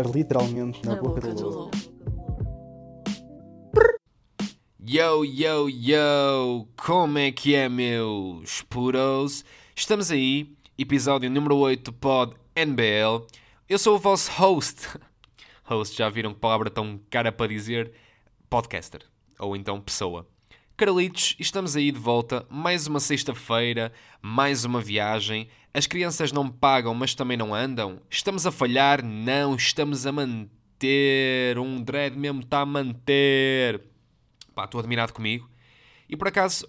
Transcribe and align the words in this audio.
Literalmente 0.00 0.86
na, 0.86 0.96
boca, 0.96 1.20
do 1.20 1.50
lobo. 1.50 1.70
Yo, 4.82 5.22
yo, 5.22 5.68
yo! 5.68 6.66
Como 6.76 7.18
é 7.18 7.30
que 7.30 7.54
é, 7.54 7.68
meus 7.68 8.62
puros? 8.62 9.44
Estamos 9.76 10.10
aí, 10.10 10.56
episódio 10.78 11.30
número 11.30 11.58
8 11.58 11.90
do 11.90 11.92
Pod 11.92 12.34
NBL. 12.56 13.26
Eu 13.68 13.78
sou 13.78 13.96
o 13.96 13.98
vosso 13.98 14.30
host. 14.32 14.88
Host, 15.64 15.96
já 15.96 16.08
viram 16.08 16.32
que 16.32 16.40
palavra 16.40 16.70
tão 16.70 16.98
cara 17.10 17.30
para 17.30 17.48
dizer? 17.48 17.92
Podcaster. 18.48 19.02
Ou 19.38 19.54
então 19.54 19.78
pessoa. 19.78 20.26
Carlitos, 20.84 21.36
estamos 21.38 21.76
aí 21.76 21.92
de 21.92 21.98
volta. 22.00 22.44
Mais 22.50 22.88
uma 22.88 22.98
sexta-feira, 22.98 23.92
mais 24.20 24.64
uma 24.64 24.80
viagem. 24.80 25.46
As 25.72 25.86
crianças 25.86 26.32
não 26.32 26.50
pagam, 26.50 26.92
mas 26.92 27.14
também 27.14 27.36
não 27.36 27.54
andam. 27.54 28.00
Estamos 28.10 28.48
a 28.48 28.50
falhar? 28.50 29.00
Não, 29.00 29.54
estamos 29.54 30.08
a 30.08 30.10
manter. 30.10 31.56
Um 31.56 31.80
dread 31.80 32.18
mesmo 32.18 32.40
está 32.40 32.62
a 32.62 32.66
manter. 32.66 33.80
Pá, 34.56 34.64
estou 34.64 34.80
admirado 34.80 35.12
comigo. 35.12 35.48
E 36.08 36.16
por 36.16 36.26
acaso, 36.26 36.68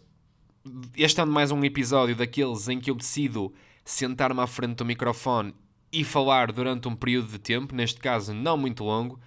este 0.95 1.20
é 1.20 1.26
mais 1.26 1.50
um 1.50 1.64
episódio 1.64 2.16
daqueles 2.16 2.68
em 2.68 2.80
que 2.80 2.92
eu 2.92 2.95
decido 2.95 3.52
sentar-me 3.84 4.42
à 4.42 4.45
frente 4.45 4.76
do 4.76 4.86
microfone 4.86 5.56
e 5.92 6.04
falar 6.04 6.52
durante 6.52 6.88
um 6.88 6.95
período 6.95 7.30
de 7.30 7.40
tempo, 7.40 7.73
neste 7.73 8.00
caso 8.00 8.32
não 8.32 8.58
muito 8.58 8.84
longo, 8.84 9.20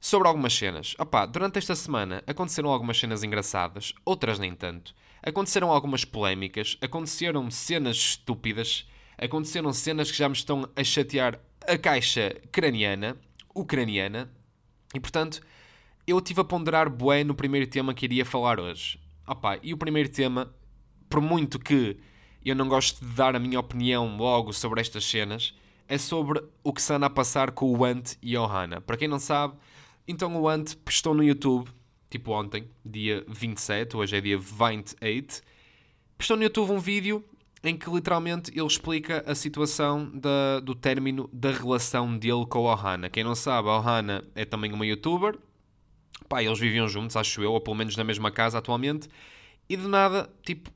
sobre 0.00 0.28
algumas 0.28 0.54
cenas. 0.54 0.94
Opá, 0.98 1.26
durante 1.26 1.58
esta 1.58 1.74
semana 1.74 2.22
aconteceram 2.26 2.70
algumas 2.70 2.98
cenas 2.98 3.22
engraçadas, 3.22 3.92
outras 4.04 4.38
nem 4.38 4.54
tanto. 4.54 4.94
Aconteceram 5.22 5.70
algumas 5.70 6.04
polémicas, 6.04 6.76
aconteceram 6.80 7.50
cenas 7.50 7.96
estúpidas, 7.96 8.88
aconteceram 9.16 9.72
cenas 9.72 10.10
que 10.10 10.16
já 10.16 10.28
me 10.28 10.34
estão 10.34 10.68
a 10.76 10.84
chatear 10.84 11.40
a 11.66 11.76
caixa 11.76 12.34
craniana, 12.52 13.16
ucraniana, 13.54 14.30
e 14.94 15.00
portanto 15.00 15.40
eu 16.06 16.18
estive 16.18 16.40
a 16.40 16.44
ponderar 16.44 16.88
bué 16.88 17.22
no 17.22 17.34
primeiro 17.34 17.66
tema 17.66 17.92
que 17.92 18.06
iria 18.06 18.24
falar 18.24 18.58
hoje. 18.58 18.98
Opá, 19.26 19.58
e 19.62 19.74
o 19.74 19.76
primeiro 19.76 20.08
tema, 20.08 20.50
por 21.10 21.20
muito 21.20 21.58
que 21.58 21.98
eu 22.42 22.54
não 22.54 22.66
gosto 22.66 23.04
de 23.04 23.12
dar 23.12 23.36
a 23.36 23.38
minha 23.38 23.60
opinião 23.60 24.16
logo 24.16 24.52
sobre 24.54 24.80
estas 24.80 25.04
cenas, 25.04 25.54
é 25.86 25.98
sobre 25.98 26.42
o 26.62 26.72
que 26.72 26.80
se 26.80 26.92
anda 26.94 27.06
a 27.06 27.10
passar 27.10 27.50
com 27.50 27.70
o 27.70 27.84
Ant 27.84 28.16
e 28.22 28.36
a 28.36 28.42
Ohana. 28.42 28.80
Para 28.80 28.96
quem 28.96 29.08
não 29.08 29.18
sabe, 29.18 29.54
então 30.08 30.34
o 30.40 30.48
Ant 30.48 30.74
postou 30.84 31.14
no 31.14 31.22
YouTube, 31.22 31.70
tipo 32.10 32.32
ontem, 32.32 32.68
dia 32.84 33.24
27, 33.28 33.96
hoje 33.96 34.16
é 34.16 34.20
dia 34.20 34.38
28, 34.38 35.42
postou 36.16 36.36
no 36.36 36.42
YouTube 36.42 36.72
um 36.72 36.80
vídeo 36.80 37.22
em 37.62 37.76
que 37.76 37.90
literalmente 37.90 38.50
ele 38.52 38.66
explica 38.66 39.22
a 39.26 39.34
situação 39.34 40.10
da, 40.14 40.60
do 40.60 40.74
término 40.74 41.28
da 41.32 41.50
relação 41.50 42.16
dele 42.16 42.46
com 42.48 42.66
a 42.66 42.72
Ohana. 42.72 43.10
Quem 43.10 43.22
não 43.22 43.34
sabe, 43.34 43.68
a 43.68 43.76
Ohana 43.76 44.24
é 44.34 44.44
também 44.44 44.72
uma 44.72 44.86
youtuber, 44.86 45.38
pá, 46.28 46.42
eles 46.42 46.58
viviam 46.58 46.88
juntos, 46.88 47.14
acho 47.14 47.42
eu, 47.42 47.52
ou 47.52 47.60
pelo 47.60 47.76
menos 47.76 47.96
na 47.96 48.04
mesma 48.04 48.30
casa 48.30 48.58
atualmente, 48.58 49.08
e 49.68 49.76
de 49.76 49.86
nada, 49.86 50.30
tipo, 50.42 50.70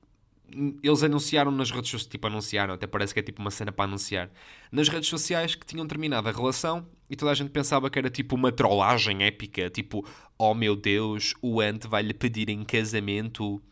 eles 0.82 1.02
anunciaram 1.02 1.50
nas 1.50 1.70
redes 1.70 1.90
sociais, 1.90 2.10
tipo, 2.10 2.26
anunciaram, 2.26 2.74
até 2.74 2.86
parece 2.86 3.12
que 3.14 3.20
é 3.20 3.22
tipo 3.22 3.40
uma 3.40 3.50
cena 3.50 3.72
para 3.72 3.84
anunciar, 3.84 4.30
nas 4.70 4.88
redes 4.88 5.08
sociais 5.08 5.54
que 5.54 5.66
tinham 5.66 5.86
terminado 5.86 6.28
a 6.28 6.32
relação 6.32 6.86
e 7.08 7.16
toda 7.16 7.30
a 7.30 7.34
gente 7.34 7.50
pensava 7.50 7.90
que 7.90 7.98
era 7.98 8.10
tipo 8.10 8.34
uma 8.34 8.52
trollagem 8.52 9.22
épica, 9.24 9.68
tipo, 9.70 10.06
oh 10.38 10.54
meu 10.54 10.74
Deus, 10.76 11.34
o 11.42 11.60
Ant 11.60 11.86
vai-lhe 11.86 12.14
pedir 12.14 12.48
em 12.48 12.64
casamento. 12.64 13.62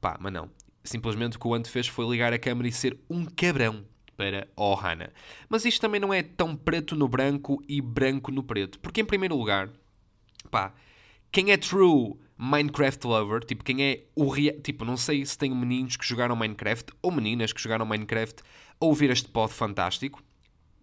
Pá, 0.00 0.16
mas 0.20 0.32
não. 0.32 0.50
Simplesmente 0.84 1.36
o 1.36 1.40
que 1.40 1.48
o 1.48 1.54
Ant 1.54 1.66
fez 1.66 1.86
foi 1.88 2.08
ligar 2.08 2.32
a 2.32 2.38
câmera 2.38 2.68
e 2.68 2.72
ser 2.72 2.98
um 3.08 3.24
cabrão 3.24 3.84
para 4.16 4.48
Ohana. 4.56 5.12
Mas 5.48 5.64
isto 5.64 5.80
também 5.80 6.00
não 6.00 6.12
é 6.12 6.22
tão 6.22 6.56
preto 6.56 6.96
no 6.96 7.08
branco 7.08 7.62
e 7.68 7.80
branco 7.80 8.32
no 8.32 8.42
preto, 8.42 8.78
porque 8.80 9.00
em 9.00 9.04
primeiro 9.04 9.36
lugar, 9.36 9.70
pá, 10.50 10.74
quem 11.30 11.52
é 11.52 11.56
true 11.56 12.16
Minecraft 12.38 13.04
lover, 13.04 13.44
tipo, 13.44 13.64
quem 13.64 13.82
é 13.82 14.04
o 14.14 14.28
real. 14.28 14.54
Tipo, 14.60 14.84
não 14.84 14.96
sei 14.96 15.26
se 15.26 15.36
tem 15.36 15.50
meninos 15.50 15.96
que 15.96 16.06
jogaram 16.06 16.36
Minecraft 16.36 16.92
ou 17.02 17.10
meninas 17.10 17.52
que 17.52 17.60
jogaram 17.60 17.84
Minecraft 17.84 18.42
a 18.80 18.84
ouvir 18.84 19.10
este 19.10 19.28
pod 19.28 19.52
fantástico. 19.52 20.22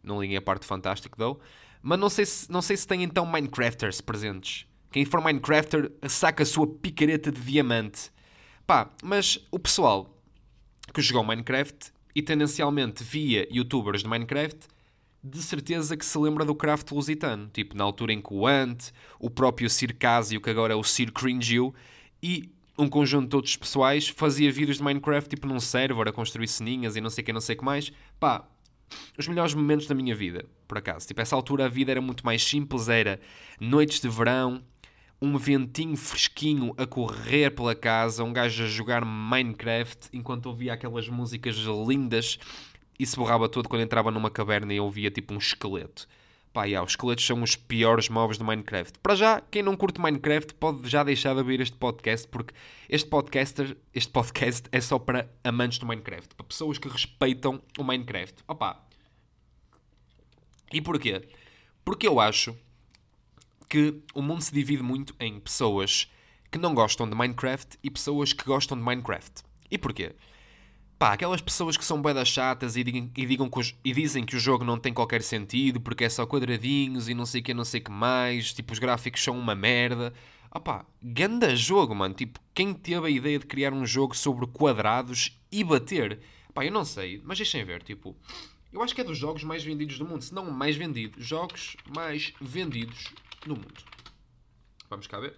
Não 0.04 0.22
liguem 0.22 0.36
a 0.36 0.42
parte 0.42 0.66
fantástico, 0.66 1.18
though. 1.18 1.40
Mas 1.82 1.98
não 1.98 2.10
sei, 2.10 2.26
se, 2.26 2.52
não 2.52 2.62
sei 2.62 2.76
se 2.76 2.86
tem 2.86 3.04
então 3.04 3.26
Minecrafters 3.26 4.02
presentes. 4.02 4.68
Quem 4.92 5.06
for 5.06 5.22
Minecrafter 5.22 5.92
saca 6.10 6.44
a 6.44 6.46
sua 6.46 6.68
picareta 6.68 7.32
de 7.32 7.40
diamante. 7.40 8.12
Pá, 8.68 8.92
mas 9.04 9.40
o 9.50 9.58
pessoal 9.58 10.14
que 10.94 11.02
jogou 11.02 11.24
Minecraft 11.24 11.94
e 12.14 12.22
tendencialmente 12.22 13.04
via 13.04 13.48
youtubers 13.52 14.04
de 14.04 14.10
Minecraft 14.10 14.68
de 15.26 15.42
certeza 15.42 15.98
que 15.98 16.06
se 16.06 16.18
lembra 16.20 16.46
do 16.46 16.54
craft 16.54 16.92
lusitano. 16.92 17.50
Tipo, 17.52 17.76
na 17.76 17.84
altura 17.84 18.14
em 18.14 18.22
que 18.22 18.32
o 18.32 18.46
Ant, 18.46 18.92
o 19.20 19.28
próprio 19.28 19.68
Sir 19.70 19.96
Casio, 19.98 20.40
que 20.40 20.50
agora 20.52 20.74
é 20.74 20.76
o 20.76 20.84
Sir 20.84 21.12
Cringiu, 21.12 21.74
e 22.22 22.52
um 22.78 22.88
conjunto 22.88 23.30
de 23.30 23.36
outros 23.36 23.56
pessoais 23.56 24.08
fazia 24.08 24.52
vídeos 24.52 24.78
de 24.78 24.84
Minecraft, 24.84 25.30
tipo, 25.30 25.48
num 25.48 25.60
server, 25.60 26.08
a 26.08 26.12
construir 26.12 26.48
ceninhas 26.48 26.96
e 26.96 27.02
não 27.02 27.10
sei 27.10 27.24
o 27.24 27.26
que, 27.26 27.34
não 27.34 27.42
sei 27.42 27.56
o 27.56 27.60
que 27.60 27.66
mais. 27.66 27.92
Pá, 28.20 28.48
os 29.18 29.28
melhores 29.28 29.56
momentos 29.56 29.88
da 29.88 29.96
minha 29.96 30.16
vida, 30.16 30.46
por 30.68 30.78
acaso. 30.78 31.08
Tipo, 31.08 31.22
essa 31.22 31.36
altura 31.36 31.66
a 31.66 31.70
vida 31.70 31.92
era 31.92 32.02
muito 32.02 32.24
mais 32.24 32.44
simples, 32.44 32.88
era 32.88 33.20
noites 33.60 34.00
de 34.00 34.08
verão, 34.08 34.62
um 35.20 35.38
ventinho 35.40 35.98
fresquinho 35.98 36.72
a 36.78 36.86
correr 36.86 37.50
pela 37.50 37.74
casa, 37.74 38.24
um 38.24 38.32
gajo 38.32 38.64
a 38.64 38.68
jogar 38.68 39.04
Minecraft 39.04 40.10
enquanto 40.14 40.46
ouvia 40.46 40.74
aquelas 40.74 41.10
músicas 41.10 41.56
lindas 41.56 42.38
e 43.00 43.06
se 43.06 43.16
borrava 43.16 43.50
todo 43.50 43.70
quando 43.70 43.82
entrava 43.82 44.12
numa 44.12 44.30
caverna 44.30 44.74
e 44.74 44.80
ouvia 44.80 45.12
tipo 45.12 45.34
um 45.34 45.38
esqueleto. 45.38 46.08
Pá, 46.56 46.64
yeah, 46.64 46.86
os 46.86 46.94
esqueletos 46.94 47.26
são 47.26 47.44
os 47.44 47.58
piores 47.58 48.08
mobs 48.08 48.38
do 48.38 48.46
Minecraft. 48.46 49.00
Para 49.00 49.14
já, 49.14 49.42
quem 49.42 49.62
não 49.62 49.76
curte 49.76 50.00
Minecraft 50.00 50.54
pode 50.54 50.88
já 50.90 51.04
deixar 51.04 51.34
de 51.34 51.40
ouvir 51.40 51.60
este 51.60 51.76
podcast, 51.76 52.26
porque 52.30 52.54
este, 52.88 53.10
podcaster, 53.10 53.76
este 53.94 54.10
podcast 54.10 54.70
é 54.72 54.80
só 54.80 54.98
para 54.98 55.30
amantes 55.44 55.80
do 55.80 55.86
Minecraft, 55.86 56.34
para 56.34 56.46
pessoas 56.46 56.78
que 56.78 56.88
respeitam 56.88 57.62
o 57.78 57.84
Minecraft. 57.84 58.36
Opa! 58.48 58.82
E 60.72 60.80
porquê? 60.82 61.28
Porque 61.84 62.08
eu 62.08 62.22
acho 62.22 62.56
que 63.68 64.02
o 64.14 64.22
mundo 64.22 64.42
se 64.42 64.54
divide 64.54 64.82
muito 64.82 65.14
em 65.20 65.40
pessoas 65.42 66.10
que 66.50 66.58
não 66.58 66.74
gostam 66.74 67.10
de 67.10 67.16
Minecraft 67.16 67.78
e 67.84 67.92
pessoas 67.92 68.32
que 68.32 68.46
gostam 68.46 68.78
de 68.78 68.84
Minecraft. 68.84 69.44
E 69.70 69.78
porquê? 69.78 70.16
Pá, 70.98 71.12
aquelas 71.12 71.42
pessoas 71.42 71.76
que 71.76 71.84
são 71.84 72.02
boedas 72.02 72.30
chatas 72.30 72.78
e, 72.78 72.84
digam, 72.84 73.12
e, 73.16 73.26
digam 73.26 73.50
que 73.50 73.60
os, 73.60 73.76
e 73.84 73.92
dizem 73.92 74.24
que 74.24 74.36
o 74.36 74.40
jogo 74.40 74.64
não 74.64 74.80
tem 74.80 74.94
qualquer 74.94 75.22
sentido 75.22 75.82
porque 75.82 76.06
é 76.06 76.10
só 76.10 76.26
quadradinhos 76.26 77.10
e 77.10 77.14
não 77.14 77.26
sei 77.26 77.42
o 77.42 77.44
que, 77.44 77.54
não 77.54 77.66
sei 77.66 77.82
o 77.82 77.84
que 77.84 77.92
mais, 77.92 78.54
tipo, 78.54 78.72
os 78.72 78.80
gráficos 78.80 79.22
são 79.22 79.38
uma 79.38 79.54
merda. 79.54 80.14
Ah 80.50 80.60
pá, 80.60 80.86
ganda 81.04 81.54
jogo, 81.54 81.94
mano. 81.94 82.14
Tipo, 82.14 82.40
quem 82.54 82.74
teve 82.74 83.08
a 83.08 83.10
ideia 83.10 83.38
de 83.38 83.46
criar 83.46 83.74
um 83.74 83.86
jogo 83.86 84.16
sobre 84.16 84.48
quadrados 84.48 85.38
e 85.52 85.64
bater? 85.66 86.22
Pá, 86.54 86.66
eu 86.66 86.72
não 86.72 86.86
sei, 86.86 87.22
mas 87.26 87.38
deixem 87.38 87.66
ver, 87.66 87.84
tipo... 87.84 88.16
Eu 88.72 88.82
acho 88.82 88.96
que 88.96 89.02
é 89.02 89.04
dos 89.04 89.18
jogos 89.18 89.44
mais 89.44 89.64
vendidos 89.64 89.98
do 89.98 90.06
mundo, 90.06 90.22
se 90.22 90.34
não 90.34 90.50
mais 90.52 90.76
vendido. 90.76 91.22
Jogos 91.22 91.78
mais 91.96 92.34
vendidos 92.42 93.14
no 93.46 93.56
mundo. 93.56 93.84
Vamos 94.90 95.08
cá 95.08 95.20
ver. 95.20 95.36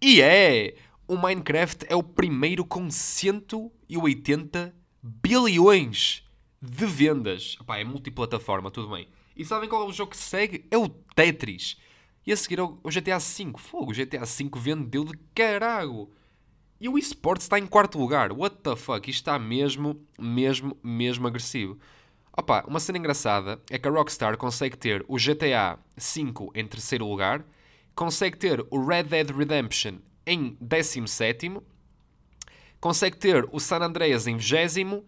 E 0.00 0.22
é! 0.22 0.74
O 1.08 1.16
Minecraft 1.16 1.86
é 1.88 1.96
o 1.96 2.02
primeiro 2.02 2.66
com 2.66 2.90
180 2.90 4.74
bilhões 5.02 6.22
de 6.60 6.84
vendas. 6.84 7.56
Epá, 7.58 7.78
é 7.78 7.84
multiplataforma, 7.84 8.70
tudo 8.70 8.90
bem. 8.90 9.08
E 9.34 9.42
sabem 9.42 9.70
qual 9.70 9.84
é 9.84 9.86
o 9.86 9.92
jogo 9.92 10.10
que 10.10 10.18
segue? 10.18 10.66
É 10.70 10.76
o 10.76 10.86
Tetris. 10.86 11.78
E 12.26 12.32
a 12.32 12.36
seguir 12.36 12.58
é 12.58 12.62
o 12.62 12.78
GTA 12.84 13.18
V. 13.18 13.54
Fogo, 13.56 13.90
o 13.90 13.94
GTA 13.94 14.26
V 14.26 14.50
vendeu 14.56 15.02
de 15.02 15.16
carago. 15.34 16.12
E 16.78 16.90
o 16.90 16.98
eSports 16.98 17.44
está 17.44 17.58
em 17.58 17.66
quarto 17.66 17.98
lugar. 17.98 18.30
What 18.30 18.56
the 18.56 18.76
fuck? 18.76 19.08
Isto 19.08 19.20
está 19.20 19.38
mesmo, 19.38 20.04
mesmo, 20.20 20.76
mesmo 20.82 21.26
agressivo. 21.26 21.78
Opa, 22.36 22.64
uma 22.68 22.80
cena 22.80 22.98
engraçada 22.98 23.60
é 23.70 23.78
que 23.78 23.88
a 23.88 23.90
Rockstar 23.90 24.36
consegue 24.36 24.76
ter 24.76 25.04
o 25.08 25.16
GTA 25.16 25.78
V 25.96 26.50
em 26.54 26.66
terceiro 26.66 27.08
lugar, 27.08 27.44
consegue 27.94 28.36
ter 28.36 28.64
o 28.70 28.84
Red 28.84 29.04
Dead 29.04 29.30
Redemption 29.30 29.98
em 30.28 30.56
17, 30.60 31.56
consegue 32.78 33.16
ter 33.16 33.48
o 33.50 33.58
San 33.58 33.78
Andreas 33.78 34.26
em 34.26 34.36
20 34.36 35.02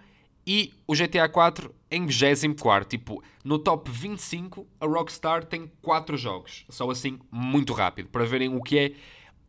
e 0.47 0.73
o 0.87 0.95
GTA 0.95 1.29
4 1.29 1.75
em 1.91 2.07
24. 2.07 2.89
Tipo, 2.89 3.23
no 3.45 3.59
top 3.59 3.91
25, 3.91 4.67
a 4.81 4.87
Rockstar 4.87 5.45
tem 5.45 5.71
4 5.83 6.17
jogos. 6.17 6.65
Só 6.71 6.91
assim, 6.91 7.19
muito 7.31 7.75
rápido, 7.75 8.09
para 8.09 8.25
verem 8.25 8.49
o 8.49 8.63
que 8.63 8.79
é, 8.79 8.93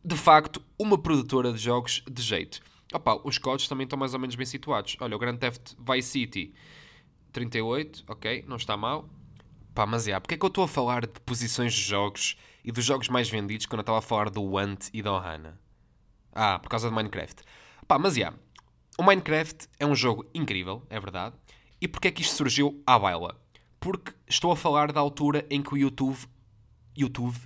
de 0.04 0.16
facto, 0.16 0.62
uma 0.78 0.98
produtora 0.98 1.50
de 1.50 1.58
jogos 1.58 2.04
de 2.08 2.22
jeito. 2.22 2.60
Opa, 2.92 3.18
os 3.24 3.38
códigos 3.38 3.68
também 3.68 3.84
estão 3.84 3.98
mais 3.98 4.12
ou 4.12 4.20
menos 4.20 4.36
bem 4.36 4.44
situados. 4.44 4.96
Olha, 5.00 5.16
o 5.16 5.18
Grand 5.18 5.38
Theft 5.38 5.72
Vice 5.78 6.08
City, 6.08 6.54
38, 7.32 8.04
ok, 8.06 8.44
não 8.46 8.56
está 8.56 8.76
mal. 8.76 9.08
Pá, 9.74 9.86
mas 9.86 10.06
é, 10.06 10.20
porque 10.20 10.34
é 10.34 10.38
que 10.38 10.44
eu 10.44 10.48
estou 10.48 10.64
a 10.64 10.68
falar 10.68 11.06
de 11.06 11.18
posições 11.20 11.72
de 11.72 11.80
jogos 11.80 12.36
e 12.64 12.72
dos 12.72 12.84
jogos 12.84 13.08
mais 13.08 13.28
vendidos 13.28 13.66
quando 13.66 13.80
eu 13.80 13.82
estava 13.82 13.98
a 13.98 14.02
falar 14.02 14.30
do 14.30 14.42
Want 14.42 14.88
e 14.92 15.02
da 15.02 15.12
Ohana? 15.12 15.58
Ah, 16.32 16.58
por 16.58 16.68
causa 16.68 16.88
do 16.88 16.94
Minecraft. 16.94 17.42
Pá, 17.86 17.98
mas 17.98 18.14
já. 18.14 18.32
O 18.98 19.02
Minecraft 19.02 19.68
é 19.78 19.86
um 19.86 19.94
jogo 19.94 20.24
incrível, 20.34 20.86
é 20.88 20.98
verdade. 20.98 21.34
E 21.80 21.88
porquê 21.88 22.08
é 22.08 22.10
que 22.10 22.22
isto 22.22 22.36
surgiu 22.36 22.82
à 22.86 22.98
baila? 22.98 23.42
porque 23.82 24.12
estou 24.28 24.52
a 24.52 24.56
falar 24.56 24.92
da 24.92 25.00
altura 25.00 25.44
em 25.50 25.60
que 25.60 25.74
o 25.74 25.76
YouTube, 25.76 26.16
YouTube 26.96 27.36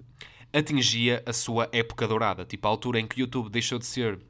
atingia 0.53 1.23
a 1.25 1.33
sua 1.33 1.67
época 1.73 2.07
dourada. 2.07 2.45
Tipo, 2.45 2.69
a 2.69 2.71
altura 2.71 3.01
em 3.01 3.07
que 3.07 3.17
o 3.17 3.21
YouTube 3.21 3.49
deixou 3.49 3.79
de 3.79 3.87
ser 3.87 4.21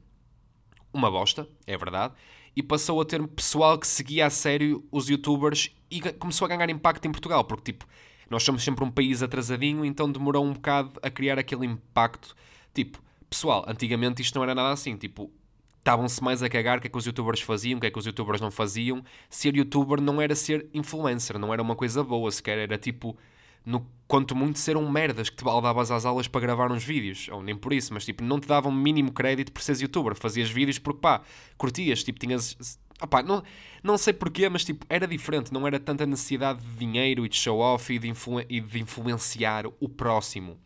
uma 0.93 1.11
bosta, 1.11 1.45
é 1.67 1.77
verdade, 1.77 2.13
e 2.55 2.63
passou 2.63 3.01
a 3.01 3.05
ter 3.05 3.21
pessoal 3.27 3.77
que 3.77 3.85
seguia 3.85 4.25
a 4.25 4.29
sério 4.29 4.87
os 4.89 5.09
youtubers 5.09 5.69
e 5.91 5.99
começou 6.13 6.45
a 6.45 6.47
ganhar 6.47 6.69
impacto 6.69 7.05
em 7.05 7.11
Portugal, 7.11 7.43
porque 7.43 7.73
tipo, 7.73 7.85
nós 8.29 8.43
somos 8.43 8.63
sempre 8.63 8.83
um 8.83 8.91
país 8.91 9.23
atrasadinho, 9.23 9.85
então 9.85 10.11
demorou 10.11 10.45
um 10.45 10.53
bocado 10.53 10.99
a 11.01 11.09
criar 11.09 11.39
aquele 11.39 11.65
impacto. 11.65 12.35
Tipo, 12.73 13.01
pessoal, 13.29 13.65
antigamente 13.67 14.21
isto 14.21 14.35
não 14.35 14.43
era 14.43 14.55
nada 14.55 14.71
assim, 14.71 14.95
tipo, 14.95 15.31
estavam-se 15.79 16.21
mais 16.21 16.43
a 16.43 16.49
cagar 16.49 16.77
o 16.77 16.81
que 16.81 16.87
é 16.87 16.89
que 16.89 16.97
os 16.97 17.05
youtubers 17.05 17.39
faziam, 17.39 17.77
o 17.77 17.81
que 17.81 17.87
é 17.87 17.91
que 17.91 17.97
os 17.97 18.05
youtubers 18.05 18.41
não 18.41 18.51
faziam. 18.51 19.03
Ser 19.29 19.55
youtuber 19.55 20.01
não 20.01 20.21
era 20.21 20.35
ser 20.35 20.67
influencer, 20.73 21.39
não 21.39 21.53
era 21.53 21.61
uma 21.61 21.75
coisa 21.75 22.03
boa 22.03 22.29
sequer, 22.29 22.57
era 22.57 22.77
tipo, 22.77 23.17
no, 23.65 23.85
quanto 24.07 24.35
muito 24.35 24.59
ser 24.59 24.75
um 24.77 24.89
merdas 24.89 25.29
que 25.29 25.37
te 25.37 25.43
baldavas 25.43 25.91
às 25.91 26.05
aulas 26.05 26.27
para 26.27 26.41
gravar 26.41 26.71
uns 26.71 26.83
vídeos, 26.83 27.27
ou 27.29 27.41
nem 27.41 27.55
por 27.55 27.73
isso, 27.73 27.93
mas 27.93 28.05
tipo, 28.05 28.23
não 28.23 28.39
te 28.39 28.47
davam 28.47 28.71
mínimo 28.71 29.11
crédito 29.11 29.51
por 29.51 29.61
seres 29.61 29.81
youtuber, 29.81 30.15
fazias 30.15 30.49
vídeos 30.49 30.77
porque 30.77 30.99
pá, 30.99 31.21
curtias, 31.57 32.03
tipo, 32.03 32.19
tinhas. 32.19 32.79
Não, 33.25 33.43
não 33.83 33.97
sei 33.97 34.13
porquê, 34.13 34.49
mas 34.49 34.65
tipo, 34.65 34.85
era 34.89 35.07
diferente, 35.07 35.53
não 35.53 35.67
era 35.67 35.79
tanta 35.79 36.05
necessidade 36.05 36.61
de 36.61 36.75
dinheiro 36.75 37.25
e 37.25 37.29
de 37.29 37.35
show 37.35 37.59
off 37.59 37.93
e 37.93 37.99
de, 37.99 38.07
influ 38.07 38.41
e 38.49 38.59
de 38.59 38.79
influenciar 38.79 39.65
o 39.79 39.87
próximo, 39.87 40.59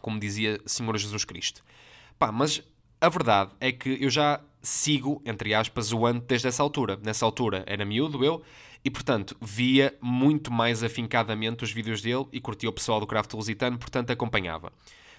como 0.00 0.18
dizia 0.18 0.60
Senhor 0.66 0.96
Jesus 0.96 1.24
Cristo. 1.24 1.62
Pá, 2.18 2.32
mas 2.32 2.62
a 3.00 3.08
verdade 3.08 3.52
é 3.60 3.72
que 3.72 3.98
eu 4.00 4.10
já 4.10 4.40
sigo, 4.60 5.22
entre 5.24 5.54
aspas, 5.54 5.92
o 5.92 6.04
Ant 6.04 6.24
desde 6.26 6.48
essa 6.48 6.62
altura. 6.62 6.98
Nessa 7.02 7.24
altura 7.24 7.64
era 7.66 7.84
miúdo 7.84 8.24
eu, 8.24 8.42
e 8.84 8.90
portanto 8.90 9.36
via 9.40 9.96
muito 10.00 10.52
mais 10.52 10.82
afincadamente 10.82 11.64
os 11.64 11.70
vídeos 11.70 12.02
dele 12.02 12.26
e 12.32 12.40
curtia 12.40 12.68
o 12.68 12.72
pessoal 12.72 13.00
do 13.00 13.06
Craft 13.06 13.32
Lusitano, 13.34 13.78
portanto 13.78 14.10
acompanhava. 14.10 14.72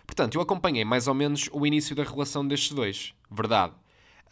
Portanto, 0.06 0.36
eu 0.36 0.42
acompanhei 0.42 0.84
mais 0.84 1.08
ou 1.08 1.14
menos 1.14 1.50
o 1.54 1.66
início 1.66 1.96
da 1.96 2.04
relação 2.04 2.46
destes 2.46 2.74
dois. 2.74 3.14
Verdade. 3.30 3.74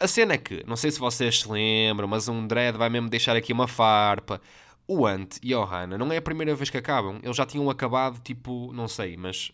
A 0.00 0.08
cena 0.08 0.32
é 0.32 0.38
que, 0.38 0.64
não 0.66 0.76
sei 0.76 0.90
se 0.90 0.98
vocês 0.98 1.40
se 1.40 1.48
lembram, 1.48 2.08
mas 2.08 2.26
um 2.26 2.46
dread 2.46 2.78
vai 2.78 2.88
mesmo 2.88 3.10
deixar 3.10 3.36
aqui 3.36 3.52
uma 3.52 3.68
farpa. 3.68 4.40
O 4.88 5.06
Ant 5.06 5.36
e 5.42 5.52
a 5.52 5.60
Ohana 5.60 5.98
não 5.98 6.10
é 6.10 6.16
a 6.16 6.22
primeira 6.22 6.54
vez 6.54 6.70
que 6.70 6.78
acabam. 6.78 7.20
Eles 7.22 7.36
já 7.36 7.44
tinham 7.44 7.68
acabado, 7.68 8.18
tipo, 8.22 8.72
não 8.72 8.88
sei, 8.88 9.14
mas 9.18 9.52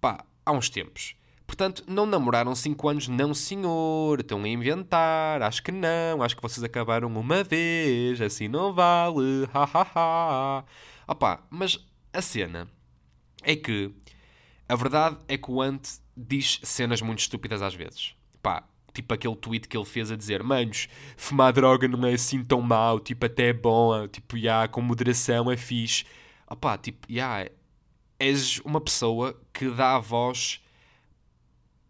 pá, 0.00 0.24
há 0.46 0.52
uns 0.52 0.70
tempos. 0.70 1.16
Portanto, 1.48 1.82
não 1.88 2.06
namoraram 2.06 2.54
5 2.54 2.88
anos, 2.88 3.08
não 3.08 3.34
senhor. 3.34 4.20
Estão 4.20 4.44
a 4.44 4.48
inventar. 4.48 5.42
Acho 5.42 5.62
que 5.62 5.72
não. 5.72 6.22
Acho 6.22 6.36
que 6.36 6.42
vocês 6.42 6.62
acabaram 6.62 7.08
uma 7.08 7.42
vez. 7.42 8.20
Assim 8.20 8.46
não 8.46 8.72
vale. 8.72 9.48
Ha 9.52 9.64
ha 9.64 10.64
ha. 11.08 11.40
Mas 11.50 11.84
a 12.12 12.22
cena 12.22 12.68
é 13.42 13.56
que 13.56 13.90
a 14.68 14.76
verdade 14.76 15.16
é 15.26 15.36
que 15.36 15.50
o 15.50 15.60
Ant 15.60 15.82
diz 16.16 16.60
cenas 16.62 17.00
muito 17.02 17.20
estúpidas 17.20 17.62
às 17.62 17.74
vezes. 17.74 18.14
Pá, 18.42 18.62
tipo 19.02 19.14
aquele 19.14 19.36
tweet 19.36 19.68
que 19.68 19.76
ele 19.76 19.86
fez 19.86 20.10
a 20.10 20.16
dizer: 20.16 20.42
Manos, 20.42 20.88
fumar 21.16 21.52
droga 21.52 21.88
não 21.88 22.06
é 22.06 22.14
assim 22.14 22.42
tão 22.42 22.60
mau. 22.60 23.00
Tipo, 23.00 23.26
até 23.26 23.48
é 23.48 23.52
bom. 23.52 24.06
Tipo, 24.08 24.36
já, 24.36 24.42
yeah, 24.42 24.68
com 24.68 24.80
moderação 24.80 25.50
é 25.50 25.56
fixe. 25.56 26.04
Opá, 26.48 26.78
tipo, 26.78 27.06
já. 27.08 27.38
Yeah, 27.38 27.50
és 28.18 28.58
uma 28.64 28.80
pessoa 28.80 29.40
que 29.52 29.70
dá 29.70 29.94
a 29.94 29.98
voz 30.00 30.60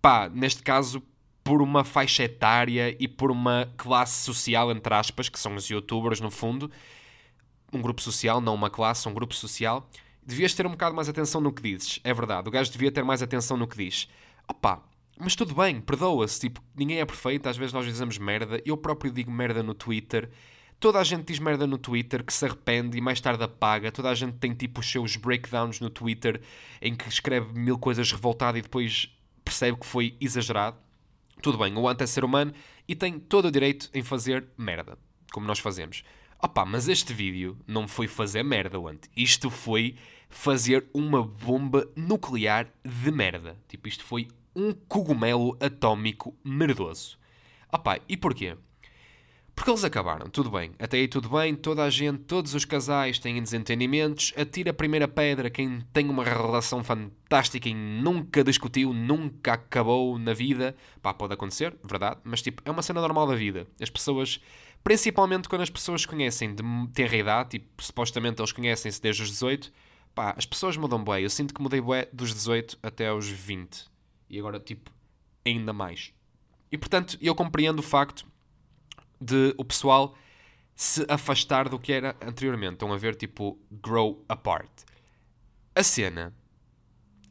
pá, 0.01 0.29
neste 0.29 0.63
caso, 0.63 1.03
por 1.43 1.63
uma 1.63 1.85
faixa 1.85 2.25
etária 2.25 2.97
e 2.99 3.09
por 3.09 3.31
uma 3.31 3.71
classe 3.77 4.25
social, 4.25 4.71
entre 4.71 4.95
aspas, 4.95 5.29
que 5.29 5.39
são 5.39 5.55
os 5.55 5.69
youtubers, 5.69 6.21
no 6.21 6.31
fundo, 6.31 6.71
um 7.73 7.81
grupo 7.81 8.01
social, 8.01 8.41
não 8.41 8.55
uma 8.55 8.71
classe, 8.71 9.09
um 9.09 9.15
grupo 9.15 9.35
social, 9.35 9.89
devias 10.23 10.55
ter 10.55 10.67
um 10.67 10.71
bocado 10.71 10.95
mais 10.95 11.09
atenção 11.09 11.41
no 11.41 11.53
que 11.53 11.63
dizes. 11.63 12.01
É 12.05 12.13
verdade, 12.15 12.49
o 12.49 12.51
gajo 12.51 12.71
devia 12.71 12.93
ter 12.93 13.05
mais 13.05 13.23
atenção 13.23 13.57
no 13.57 13.67
que 13.67 13.77
diz. 13.77 14.09
Opá, 14.49 14.83
mas 15.20 15.35
tudo 15.35 15.55
bem, 15.55 15.81
perdoa-se, 15.81 16.41
tipo, 16.41 16.62
ninguém 16.75 17.00
é 17.00 17.05
perfeito, 17.05 17.49
às 17.49 17.56
vezes 17.56 17.73
nós 17.73 17.85
dizemos 17.85 18.19
merda, 18.19 18.61
eu 18.65 18.76
próprio 18.76 19.12
digo 19.12 19.31
merda 19.31 19.62
no 19.62 19.75
Twitter, 19.75 20.31
toda 20.79 20.99
a 20.99 21.05
gente 21.05 21.26
diz 21.26 21.38
merda 21.38 21.67
no 21.67 21.79
Twitter 21.79 22.25
que 22.25 22.32
se 22.32 22.44
arrepende 22.44 22.97
e 22.97 23.00
mais 23.00 23.20
tarde 23.20 23.43
apaga, 23.43 23.91
toda 23.91 24.11
a 24.11 24.15
gente 24.15 24.37
tem 24.38 24.55
tipo 24.55 24.81
os 24.81 24.91
seus 24.91 25.17
breakdowns 25.17 25.81
no 25.81 25.91
Twitter 25.91 26.41
em 26.81 26.94
que 26.94 27.09
escreve 27.09 27.59
mil 27.59 27.79
coisas 27.79 28.11
revoltado 28.12 28.59
e 28.59 28.62
depois 28.62 29.12
percebe 29.44 29.79
que 29.79 29.87
foi 29.87 30.17
exagerado. 30.20 30.76
Tudo 31.43 31.59
bem, 31.59 31.76
o 31.76 31.88
Ant 31.88 32.00
é 32.00 32.06
ser 32.06 32.25
humano 32.25 32.53
e 32.87 32.94
tem 32.94 33.19
todo 33.19 33.49
o 33.49 33.50
direito 33.50 33.91
em 33.94 34.03
fazer 34.03 34.47
merda, 34.56 34.99
como 35.32 35.47
nós 35.47 35.59
fazemos. 35.59 36.03
Opa, 36.41 36.64
mas 36.64 36.87
este 36.87 37.12
vídeo 37.12 37.59
não 37.67 37.88
foi 37.88 38.06
fazer 38.06 38.44
merda, 38.44 38.79
Ant. 38.79 39.09
Isto 39.17 39.50
foi 39.50 39.97
fazer 40.29 40.87
uma 40.94 41.23
bomba 41.23 41.88
nuclear 41.97 42.73
de 42.85 43.11
merda. 43.11 43.56
Tipo, 43.69 43.88
isto 43.88 44.05
foi 44.05 44.29
um 44.59 44.73
cogumelo 44.73 45.57
atómico 45.61 46.37
merdoso. 46.45 47.17
Opa, 47.73 48.01
e 48.09 48.17
porquê? 48.17 48.57
Porque 49.55 49.71
eles 49.71 49.85
acabaram, 49.85 50.29
tudo 50.29 50.51
bem. 50.51 50.73
Até 50.81 50.97
aí 50.97 51.07
tudo 51.07 51.29
bem, 51.29 51.55
toda 51.55 51.85
a 51.85 51.91
gente, 51.91 52.21
todos 52.25 52.55
os 52.55 52.65
casais 52.65 53.21
têm 53.21 53.41
desentendimentos. 53.41 54.33
Atira 54.37 54.71
a 54.71 54.75
primeira 54.75 55.07
pedra 55.07 55.49
quem 55.49 55.81
tem 55.93 56.09
uma 56.09 56.25
relação 56.25 56.83
fantástica 56.83 57.69
e 57.69 57.75
nunca 57.75 58.43
discutiu, 58.43 58.93
nunca 58.93 59.53
acabou 59.53 60.19
na 60.19 60.33
vida. 60.33 60.75
Pá, 61.01 61.15
pode 61.15 61.35
acontecer, 61.35 61.77
verdade, 61.85 62.21
mas 62.25 62.43
tipo, 62.43 62.61
é 62.65 62.71
uma 62.71 62.83
cena 62.83 63.01
normal 63.01 63.29
da 63.29 63.37
vida. 63.37 63.67
As 63.81 63.91
pessoas, 63.91 64.41
principalmente 64.83 65.49
quando 65.49 65.63
as 65.63 65.71
pessoas 65.71 66.05
conhecem 66.05 66.53
de 66.53 66.63
ter 66.93 67.13
idade, 67.15 67.51
tipo, 67.51 67.83
supostamente 67.83 68.41
eles 68.41 68.53
conhecem-se 68.53 69.01
desde 69.01 69.23
os 69.23 69.31
18, 69.31 69.73
pá, 70.15 70.35
as 70.37 70.47
pessoas 70.47 70.77
mudam 70.77 71.03
bué. 71.03 71.23
Eu 71.23 71.31
sinto 71.31 71.55
que 71.55 71.63
mudei 71.63 71.81
bué 71.81 72.09
dos 72.13 72.35
18 72.35 72.79
até 72.83 73.09
aos 73.09 73.29
20. 73.29 73.98
E 74.29 74.39
agora, 74.39 74.61
tipo, 74.61 74.91
ainda 75.45 75.73
mais. 75.73 76.13
E 76.71 76.77
portanto, 76.77 77.17
eu 77.21 77.35
compreendo 77.35 77.81
o 77.81 77.83
facto 77.83 78.27
de 79.21 79.55
o 79.57 79.65
pessoal 79.65 80.17
se 80.75 81.05
afastar 81.09 81.69
do 81.69 81.79
que 81.79 81.93
era 81.93 82.15
anteriormente. 82.23 82.75
Estão 82.75 82.93
a 82.93 82.97
ver, 82.97 83.17
tipo, 83.17 83.59
grow 83.71 84.25
apart. 84.29 84.71
A 85.75 85.83
cena 85.83 86.35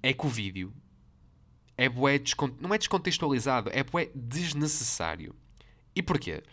é 0.04 0.12
que 0.12 0.26
o 0.26 0.30
vídeo 0.30 0.74
é 1.78 1.88
bué 1.88 2.20
não 2.60 2.74
é 2.74 2.78
descontextualizado, 2.78 3.70
é 3.72 3.84
bué 3.84 4.10
desnecessário. 4.14 5.36
E 5.96 6.02
porquê? 6.02 6.44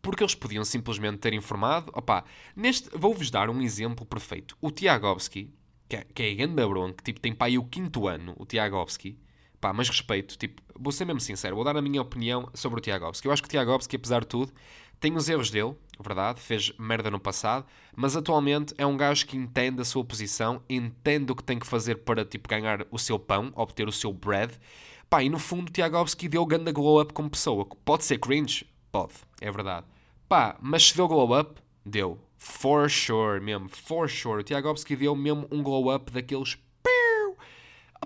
Porque 0.00 0.22
eles 0.22 0.34
podiam 0.34 0.64
simplesmente 0.64 1.18
ter 1.18 1.32
informado. 1.32 1.92
Opá, 1.94 2.24
neste, 2.54 2.88
vou-vos 2.96 3.30
dar 3.30 3.50
um 3.50 3.60
exemplo 3.60 4.06
perfeito. 4.06 4.56
O 4.60 4.70
Tiagovski, 4.70 5.52
que 5.88 5.96
é, 5.96 6.04
que 6.04 6.22
é 6.22 6.30
a 6.30 6.34
Ganda 6.34 6.66
Bronco, 6.66 7.02
tipo, 7.02 7.20
tem 7.20 7.34
pai 7.34 7.58
o 7.58 7.64
quinto 7.64 8.06
ano, 8.06 8.34
o 8.38 8.46
Tiagovski, 8.46 9.18
Pá, 9.60 9.72
mas 9.72 9.88
respeito, 9.88 10.38
tipo, 10.38 10.62
vou 10.78 10.92
ser 10.92 11.04
mesmo 11.04 11.20
sincero, 11.20 11.56
vou 11.56 11.64
dar 11.64 11.76
a 11.76 11.82
minha 11.82 12.00
opinião 12.00 12.48
sobre 12.54 12.78
o 12.78 12.82
Tiagovski. 12.82 13.26
Eu 13.26 13.32
acho 13.32 13.42
que 13.42 13.48
o 13.48 13.50
Tiagovski, 13.50 13.96
apesar 13.96 14.20
de 14.20 14.28
tudo, 14.28 14.52
tem 15.00 15.16
os 15.16 15.28
erros 15.28 15.50
dele, 15.50 15.74
verdade, 16.00 16.40
fez 16.40 16.72
merda 16.78 17.10
no 17.10 17.18
passado, 17.18 17.66
mas 17.96 18.16
atualmente 18.16 18.72
é 18.78 18.86
um 18.86 18.96
gajo 18.96 19.26
que 19.26 19.36
entende 19.36 19.80
a 19.80 19.84
sua 19.84 20.04
posição, 20.04 20.62
entende 20.68 21.32
o 21.32 21.36
que 21.36 21.42
tem 21.42 21.58
que 21.58 21.66
fazer 21.66 21.96
para, 21.96 22.24
tipo, 22.24 22.48
ganhar 22.48 22.86
o 22.90 22.98
seu 22.98 23.18
pão, 23.18 23.52
obter 23.56 23.88
o 23.88 23.92
seu 23.92 24.12
bread. 24.12 24.52
Pá, 25.10 25.22
e 25.22 25.28
no 25.28 25.38
fundo 25.38 25.68
o 25.68 25.72
Tiagovski 25.72 26.28
deu 26.28 26.44
ganda 26.44 26.70
glow 26.70 27.00
up 27.00 27.12
como 27.12 27.30
pessoa. 27.30 27.64
Pode 27.84 28.04
ser 28.04 28.18
cringe? 28.18 28.66
Pode, 28.92 29.14
é 29.40 29.50
verdade. 29.50 29.86
Pá, 30.28 30.56
mas 30.60 30.88
se 30.88 30.96
deu 30.96 31.08
glow 31.08 31.38
up, 31.38 31.60
deu. 31.84 32.18
For 32.36 32.88
sure, 32.88 33.40
mesmo, 33.40 33.68
for 33.68 34.08
sure. 34.08 34.40
O 34.40 34.44
Tiagovski 34.44 34.94
deu 34.94 35.16
mesmo 35.16 35.48
um 35.50 35.62
glow 35.62 35.94
up 35.94 36.12
daqueles... 36.12 36.58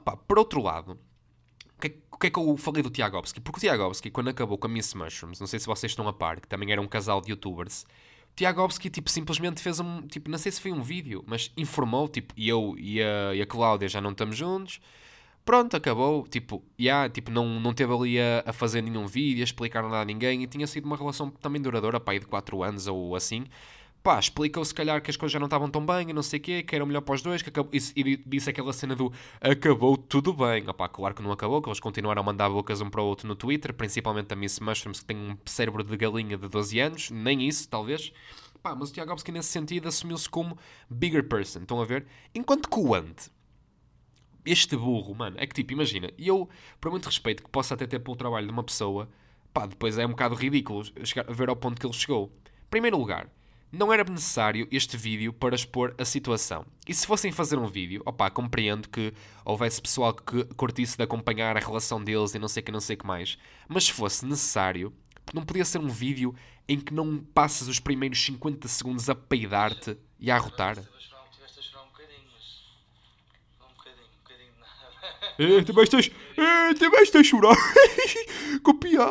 Pá, 0.04 0.16
por 0.16 0.38
outro 0.38 0.62
lado, 0.62 0.99
que 2.23 2.29
é 2.29 2.31
que 2.31 2.38
eu 2.38 2.57
falei 2.57 2.85
do 2.85 2.91
Tiagovski? 2.91 3.41
Porque 3.41 3.59
o 3.59 3.61
Tiagovski, 3.61 4.09
quando 4.09 4.29
acabou 4.29 4.57
com 4.57 4.69
a 4.69 4.71
Miss 4.71 4.95
Mushrooms, 4.95 5.41
não 5.41 5.47
sei 5.49 5.59
se 5.59 5.67
vocês 5.67 5.91
estão 5.91 6.07
a 6.07 6.12
par, 6.12 6.41
que 6.41 6.47
também 6.47 6.71
era 6.71 6.81
um 6.81 6.87
casal 6.87 7.21
de 7.21 7.33
youtubers, 7.33 7.85
o 8.33 8.37
Tiagovski, 8.37 8.88
tipo, 8.88 9.11
simplesmente 9.11 9.61
fez 9.61 9.81
um, 9.81 10.02
tipo, 10.02 10.31
não 10.31 10.38
sei 10.38 10.52
se 10.52 10.61
foi 10.61 10.71
um 10.71 10.83
vídeo, 10.83 11.25
mas 11.26 11.50
informou, 11.57 12.09
tipo, 12.09 12.33
e 12.37 12.49
eu 12.49 12.76
e 12.79 13.02
a, 13.02 13.35
e 13.35 13.43
a 13.43 13.47
Cláudia 13.47 13.88
já 13.88 14.00
não 14.00 14.12
estamos 14.12 14.37
juntos, 14.37 14.81
pronto, 15.45 15.76
acabou, 15.76 16.25
tipo, 16.29 16.62
yeah, 16.81 17.09
tipo 17.09 17.29
não, 17.33 17.59
não 17.59 17.75
teve 17.75 17.93
ali 17.93 18.21
a, 18.21 18.45
a 18.47 18.52
fazer 18.52 18.83
nenhum 18.83 19.07
vídeo, 19.09 19.43
a 19.43 19.45
explicar 19.45 19.83
nada 19.83 20.00
a 20.00 20.05
ninguém, 20.05 20.45
e 20.45 20.47
tinha 20.47 20.67
sido 20.69 20.85
uma 20.85 20.97
relação 20.97 21.29
também 21.29 21.61
duradoura, 21.61 21.99
pai, 21.99 22.21
de 22.21 22.26
4 22.26 22.62
anos 22.62 22.87
ou 22.87 23.17
assim, 23.17 23.47
pá, 24.02 24.18
explicou 24.18 24.64
se 24.64 24.75
calhar 24.75 25.00
que 25.00 25.11
as 25.11 25.16
coisas 25.16 25.32
já 25.32 25.38
não 25.38 25.47
estavam 25.47 25.71
tão 25.71 25.85
bem 25.85 26.11
e 26.11 26.12
não 26.12 26.23
sei 26.23 26.38
o 26.40 26.42
quê, 26.42 26.62
que 26.62 26.75
era 26.75 26.85
melhor 26.85 27.02
para 27.02 27.14
os 27.14 27.23
dois, 27.23 27.40
que 27.40 27.50
acabou, 27.50 27.71
e, 27.73 27.78
e 27.97 28.16
disse 28.26 28.50
aquela 28.50 28.73
cena 28.73 28.97
do 28.97 29.12
acabou 29.40 29.97
tudo 29.97 30.32
bem. 30.32 30.68
Opá, 30.68 30.88
claro 30.88 31.14
que 31.14 31.23
não 31.23 31.30
acabou, 31.30 31.62
que 31.62 31.68
eles 31.68 31.80
continuaram 31.80 32.21
a 32.21 32.25
mandar 32.25 32.49
bocas 32.49 32.80
um 32.80 32.90
para 32.90 33.00
o 33.00 33.06
outro 33.06 33.28
no 33.28 33.37
Twitter, 33.37 33.73
principalmente 33.73 34.32
a 34.32 34.37
Miss 34.37 34.59
Mushrooms, 34.59 35.00
que 35.00 35.06
tem 35.06 35.16
um 35.16 35.37
cérebro 35.47 35.85
de 35.85 35.97
galinha 35.97 36.37
de 36.37 36.49
12 36.49 36.80
anos, 36.80 37.11
nem 37.11 37.47
isso, 37.47 37.68
talvez. 37.68 38.12
Pá, 38.62 38.75
mas 38.75 38.90
o 38.90 38.92
Tiagovski 38.92 39.32
nesse 39.32 39.49
sentido 39.49 39.88
assumiu-se 39.88 40.28
como 40.28 40.56
bigger 40.88 41.28
person, 41.28 41.61
estão 41.61 41.80
a 41.80 41.85
ver? 41.85 42.06
Enquanto 42.35 42.68
que 42.68 42.78
o 42.78 42.94
Ant, 42.94 43.28
este 44.44 44.76
burro, 44.76 45.14
mano, 45.14 45.37
é 45.38 45.47
que 45.47 45.54
tipo, 45.54 45.73
imagina, 45.73 46.11
e 46.18 46.28
eu, 46.28 46.49
por 46.80 46.90
muito 46.90 47.06
respeito 47.06 47.42
que 47.42 47.50
possa 47.50 47.75
até 47.75 47.87
ter 47.87 48.00
pelo 48.00 48.16
trabalho 48.16 48.47
de 48.47 48.52
uma 48.52 48.62
pessoa, 48.62 49.09
pá, 49.52 49.66
depois 49.66 49.99
é 49.99 50.06
um 50.06 50.11
bocado 50.11 50.35
ridículo 50.35 50.85
chegar, 51.04 51.25
ver 51.32 51.49
ao 51.49 51.56
ponto 51.56 51.80
que 51.80 51.87
ele 51.87 51.92
chegou. 51.92 52.32
Primeiro 52.71 52.97
lugar, 52.99 53.28
não 53.73 53.93
era 53.93 54.05
necessário 54.05 54.69
este 54.71 54.97
vídeo 54.97 55.33
para 55.33 55.55
expor 55.55 55.95
a 55.99 56.05
situação. 56.05 56.67
E 56.87 56.93
se 56.93 57.07
fossem 57.07 57.33
fazer 57.33 57.59
um 57.59 57.67
vídeo, 57.67 58.02
opá, 58.05 58.29
compreendo 58.31 58.88
que 58.88 59.12
houvesse 59.45 59.81
pessoal 59.81 60.12
que 60.12 60.45
curtisse 60.55 60.97
de 60.97 61.02
acompanhar 61.02 61.57
a 61.57 61.61
relação 61.61 62.02
deles 62.02 62.35
e 62.35 62.38
não 62.38 62.49
sei 62.49 62.61
o 62.61 62.64
que, 62.67 62.73
não 62.73 62.81
sei 62.81 62.97
que 62.97 63.07
mais. 63.07 63.38
Mas 63.67 63.85
se 63.85 63.93
fosse 63.93 64.26
necessário, 64.26 64.93
não 65.33 65.43
podia 65.43 65.64
ser 65.64 65.79
um 65.79 65.88
vídeo 65.88 66.35
em 66.69 66.79
que 66.79 66.93
não 66.93 67.19
passes 67.19 67.67
os 67.67 67.81
primeiros 67.81 68.23
50 68.25 68.69
segundos 68.69 69.09
a 69.09 69.14
peidar-te 69.14 69.97
e 70.19 70.31
a 70.31 70.37
arrotar. 70.37 70.79
Um. 70.79 70.83
Um 70.83 70.88
um. 75.49 75.59
É, 75.59 75.64
também 75.64 75.85
estás, 75.85 76.11
é, 76.37 76.75
também 76.75 77.02
estás 77.02 77.26
a 77.26 77.29
chorar. 77.29 77.57
Copiar. 78.62 79.09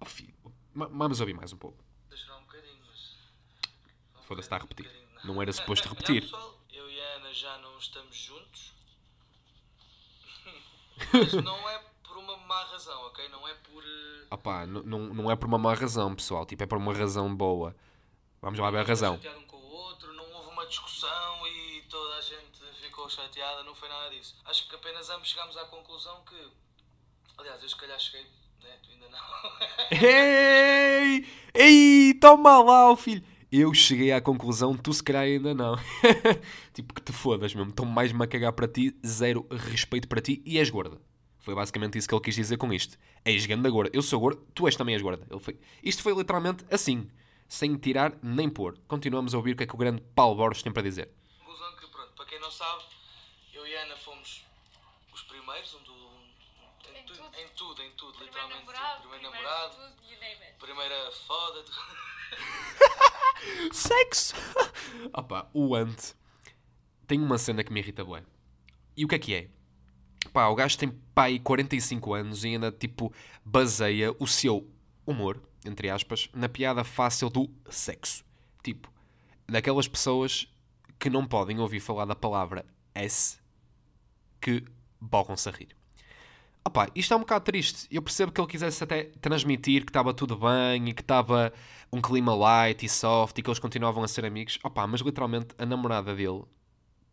Oh, 0.00 0.04
filho. 0.04 0.34
Vamos 0.74 1.20
ouvir 1.20 1.34
mais 1.34 1.52
um 1.52 1.56
pouco. 1.58 1.84
Estive 2.10 2.22
a 2.22 2.26
chorar 2.26 2.38
um 2.38 2.46
bocadinho, 2.46 2.78
mas. 2.86 3.18
um 4.16 4.19
Foda-se, 4.30 4.46
está 4.46 4.54
a 4.54 4.60
repetir. 4.60 4.88
Não 5.24 5.42
era 5.42 5.52
suposto 5.52 5.88
Não, 5.88 5.92
repetir. 5.94 6.22
pessoal, 6.22 6.54
eu 6.72 6.88
e 6.88 7.00
a 7.00 7.04
Ana 7.16 7.34
já 7.34 7.58
não 7.58 7.76
estamos 7.78 8.16
juntos. 8.16 8.72
Mas 11.12 11.32
não 11.32 11.68
é 11.68 11.78
por 12.04 12.16
uma 12.18 12.36
má 12.36 12.62
razão, 12.62 13.00
ok? 13.06 13.28
Não 13.28 13.48
é 13.48 13.54
por. 13.54 13.82
eh, 13.82 14.26
Opá, 14.30 14.64
n- 14.68 14.82
não, 14.84 14.98
não 15.12 15.30
é 15.32 15.34
por 15.34 15.46
uma 15.48 15.58
má 15.58 15.74
razão, 15.74 16.14
pessoal. 16.14 16.46
Tipo, 16.46 16.62
é 16.62 16.66
por 16.66 16.78
uma 16.78 16.94
razão 16.94 17.34
boa. 17.34 17.74
Vamos 18.40 18.60
lá 18.60 18.70
ver 18.70 18.78
a 18.78 18.82
razão. 18.84 19.14
um 19.14 19.46
com 19.46 19.56
o 19.56 19.66
outro, 19.72 20.12
não 20.12 20.30
houve 20.32 20.50
uma 20.50 20.64
discussão 20.66 21.46
e 21.48 21.82
toda 21.90 22.14
a 22.18 22.20
gente 22.20 22.60
ficou 22.80 23.08
chateada, 23.10 23.64
não 23.64 23.74
foi 23.74 23.88
nada 23.88 24.10
disso. 24.10 24.36
Acho 24.44 24.68
que 24.68 24.76
apenas 24.76 25.10
ambos 25.10 25.28
chegámos 25.28 25.56
à 25.56 25.64
conclusão 25.64 26.22
que. 26.24 26.52
Aliás, 27.36 27.60
eu 27.62 27.68
se 27.68 27.76
calhar 27.76 27.98
cheguei, 27.98 28.30
né? 28.62 28.78
Tu 28.82 28.90
ainda 28.92 29.08
não. 29.08 29.18
Ei! 30.08 31.26
Ei! 31.52 32.14
Toma 32.14 32.62
lá, 32.62 32.92
o 32.92 32.96
filho! 32.96 33.24
Eu 33.52 33.74
cheguei 33.74 34.12
à 34.12 34.20
conclusão, 34.20 34.76
tu 34.76 34.92
se 34.92 35.02
calhar 35.02 35.24
ainda 35.24 35.52
não. 35.52 35.76
tipo, 36.72 36.94
que 36.94 37.02
te 37.02 37.12
fodas 37.12 37.52
mesmo. 37.52 37.70
Estou 37.70 37.84
mais 37.84 38.12
a 38.14 38.26
cagar 38.28 38.52
para 38.52 38.68
ti, 38.68 38.96
zero 39.04 39.44
respeito 39.50 40.06
para 40.06 40.20
ti 40.20 40.40
e 40.46 40.56
és 40.56 40.70
gorda. 40.70 41.00
Foi 41.40 41.52
basicamente 41.52 41.98
isso 41.98 42.08
que 42.08 42.14
ele 42.14 42.22
quis 42.22 42.36
dizer 42.36 42.58
com 42.58 42.72
isto. 42.72 42.96
És 43.24 43.46
ganda 43.46 43.68
gorda. 43.68 43.90
Eu 43.92 44.02
sou 44.02 44.20
gorda, 44.20 44.40
tu 44.54 44.66
és 44.66 44.76
também 44.76 44.94
és 44.94 45.02
gorda. 45.02 45.26
Ele 45.28 45.40
foi... 45.40 45.58
Isto 45.82 46.00
foi 46.00 46.14
literalmente 46.14 46.64
assim. 46.70 47.10
Sem 47.48 47.74
tirar 47.74 48.16
nem 48.22 48.48
pôr. 48.48 48.78
Continuamos 48.86 49.34
a 49.34 49.38
ouvir 49.38 49.54
o 49.54 49.56
que 49.56 49.64
é 49.64 49.66
que 49.66 49.74
o 49.74 49.78
grande 49.78 50.00
Paulo 50.14 50.36
Borges 50.36 50.62
tem 50.62 50.72
para 50.72 50.82
dizer. 50.82 51.10
que, 51.80 51.86
pronto, 51.88 52.12
para 52.14 52.26
quem 52.26 52.38
não 52.38 52.52
sabe, 52.52 52.84
eu 53.52 53.66
e 53.66 53.76
a 53.76 53.82
Ana 53.82 53.96
fomos 53.96 54.44
os 55.12 55.22
primeiros, 55.22 55.74
um 55.74 55.82
do. 55.82 56.09
Tu- 57.12 57.22
tudo. 57.22 57.36
em 57.38 57.48
tudo, 57.48 57.82
em 57.82 57.90
tudo, 57.92 58.12
Primeiro 58.18 58.26
literalmente. 58.26 58.60
namorado, 58.66 59.00
primeiro 59.00 59.30
primeiro 59.30 59.48
namorado, 59.48 59.74
tudo, 59.74 60.10
you 60.10 60.18
name 60.20 60.42
it. 60.44 60.54
primeira 60.58 61.10
foda. 61.26 61.64
Sexo! 63.72 64.34
Opa, 65.12 65.48
o 65.52 65.74
Ant 65.74 66.14
tem 67.06 67.20
uma 67.20 67.38
cena 67.38 67.64
que 67.64 67.72
me 67.72 67.80
irrita 67.80 68.04
bué. 68.04 68.22
E 68.96 69.04
o 69.04 69.08
que 69.08 69.14
é 69.14 69.18
que 69.18 69.34
é? 69.34 69.48
Pá, 70.32 70.46
o 70.48 70.54
gajo 70.54 70.76
tem 70.78 70.90
pai 71.14 71.38
45 71.38 72.12
anos 72.14 72.44
e 72.44 72.48
ainda 72.48 72.70
tipo 72.70 73.12
baseia 73.44 74.14
o 74.18 74.26
seu 74.26 74.70
humor, 75.06 75.42
entre 75.64 75.88
aspas, 75.90 76.28
na 76.34 76.48
piada 76.48 76.84
fácil 76.84 77.30
do 77.30 77.50
sexo. 77.70 78.24
Tipo, 78.62 78.92
daquelas 79.48 79.88
pessoas 79.88 80.46
que 80.98 81.08
não 81.08 81.26
podem 81.26 81.58
ouvir 81.58 81.80
falar 81.80 82.04
da 82.04 82.14
palavra 82.14 82.66
S 82.94 83.38
que 84.40 84.62
borram-se 85.00 85.48
a 85.48 85.52
rir. 85.52 85.74
Opá, 86.64 86.88
isto 86.94 87.14
é 87.14 87.16
um 87.16 87.20
bocado 87.20 87.44
triste. 87.44 87.86
Eu 87.90 88.02
percebo 88.02 88.30
que 88.30 88.40
ele 88.40 88.48
quisesse 88.48 88.84
até 88.84 89.04
transmitir 89.20 89.84
que 89.84 89.90
estava 89.90 90.12
tudo 90.12 90.36
bem 90.36 90.90
e 90.90 90.92
que 90.92 91.00
estava 91.00 91.52
um 91.92 92.00
clima 92.00 92.34
light 92.34 92.84
e 92.84 92.88
soft 92.88 93.38
e 93.38 93.42
que 93.42 93.48
eles 93.48 93.58
continuavam 93.58 94.04
a 94.04 94.08
ser 94.08 94.24
amigos. 94.26 94.58
Opá, 94.62 94.86
mas 94.86 95.00
literalmente 95.00 95.48
a 95.58 95.64
namorada 95.64 96.14
dele 96.14 96.42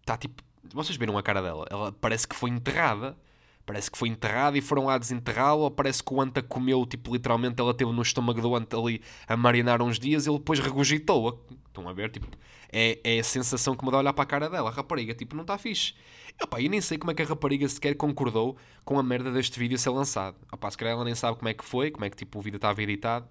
está 0.02 0.18
tipo. 0.18 0.44
Vocês 0.74 0.98
viram 0.98 1.18
a 1.18 1.24
cara 1.24 1.42
dela? 1.42 1.66
Ela 1.70 1.94
parece 1.94 2.28
que 2.28 2.36
foi 2.36 2.50
enterrada. 2.50 3.18
Parece 3.66 3.92
que 3.92 3.98
foi 3.98 4.08
enterrada 4.08 4.58
e 4.58 4.62
foram 4.62 4.86
lá 4.86 4.98
desenterrá-la. 4.98 5.64
Ou 5.64 5.72
parece 5.72 6.04
que 6.04 6.14
o 6.14 6.22
Anta 6.22 6.42
comeu, 6.42 6.86
tipo, 6.86 7.14
literalmente 7.14 7.60
ela 7.60 7.74
teve 7.74 7.92
no 7.92 8.02
estômago 8.02 8.42
do 8.42 8.56
Anta 8.56 8.78
ali 8.78 9.02
a 9.28 9.36
marinar 9.36 9.82
uns 9.82 10.00
dias 10.00 10.26
e 10.26 10.30
ele 10.30 10.40
depois 10.40 10.60
regurgitou-a. 10.60 11.36
Estão 11.68 11.88
a 11.88 11.94
ver? 11.94 12.10
Tipo, 12.12 12.28
é, 12.72 13.00
é 13.04 13.20
a 13.20 13.24
sensação 13.24 13.76
que 13.76 13.84
me 13.84 13.92
dá 13.92 13.98
olhar 13.98 14.14
para 14.14 14.24
a 14.24 14.28
cara 14.28 14.50
dela. 14.50 14.70
A 14.70 14.74
rapariga, 14.74 15.14
tipo, 15.14 15.36
não 15.36 15.44
está 15.44 15.58
fixe. 15.58 15.94
Opá, 16.42 16.62
eu 16.62 16.70
nem 16.70 16.82
sei 16.82 16.98
como 16.98 17.12
é 17.12 17.14
que 17.14 17.22
a 17.22 17.26
rapariga 17.26 17.68
sequer 17.68 17.96
concordou 17.96 18.58
com 18.86 19.00
a 19.00 19.04
merda 19.04 19.32
deste 19.32 19.60
vídeo 19.60 19.78
ser 19.78 19.90
lançado. 19.90 20.38
Opá, 20.52 20.70
se 20.70 20.78
calhar 20.78 20.94
ela 20.94 21.04
nem 21.04 21.16
sabe 21.16 21.38
como 21.38 21.50
é 21.50 21.54
que 21.54 21.66
foi, 21.66 21.90
como 21.90 22.06
é 22.06 22.10
que 22.10 22.16
tipo, 22.16 22.40
o 22.40 22.42
vídeo 22.42 22.58
estava 22.58 22.82
editado. 22.82 23.28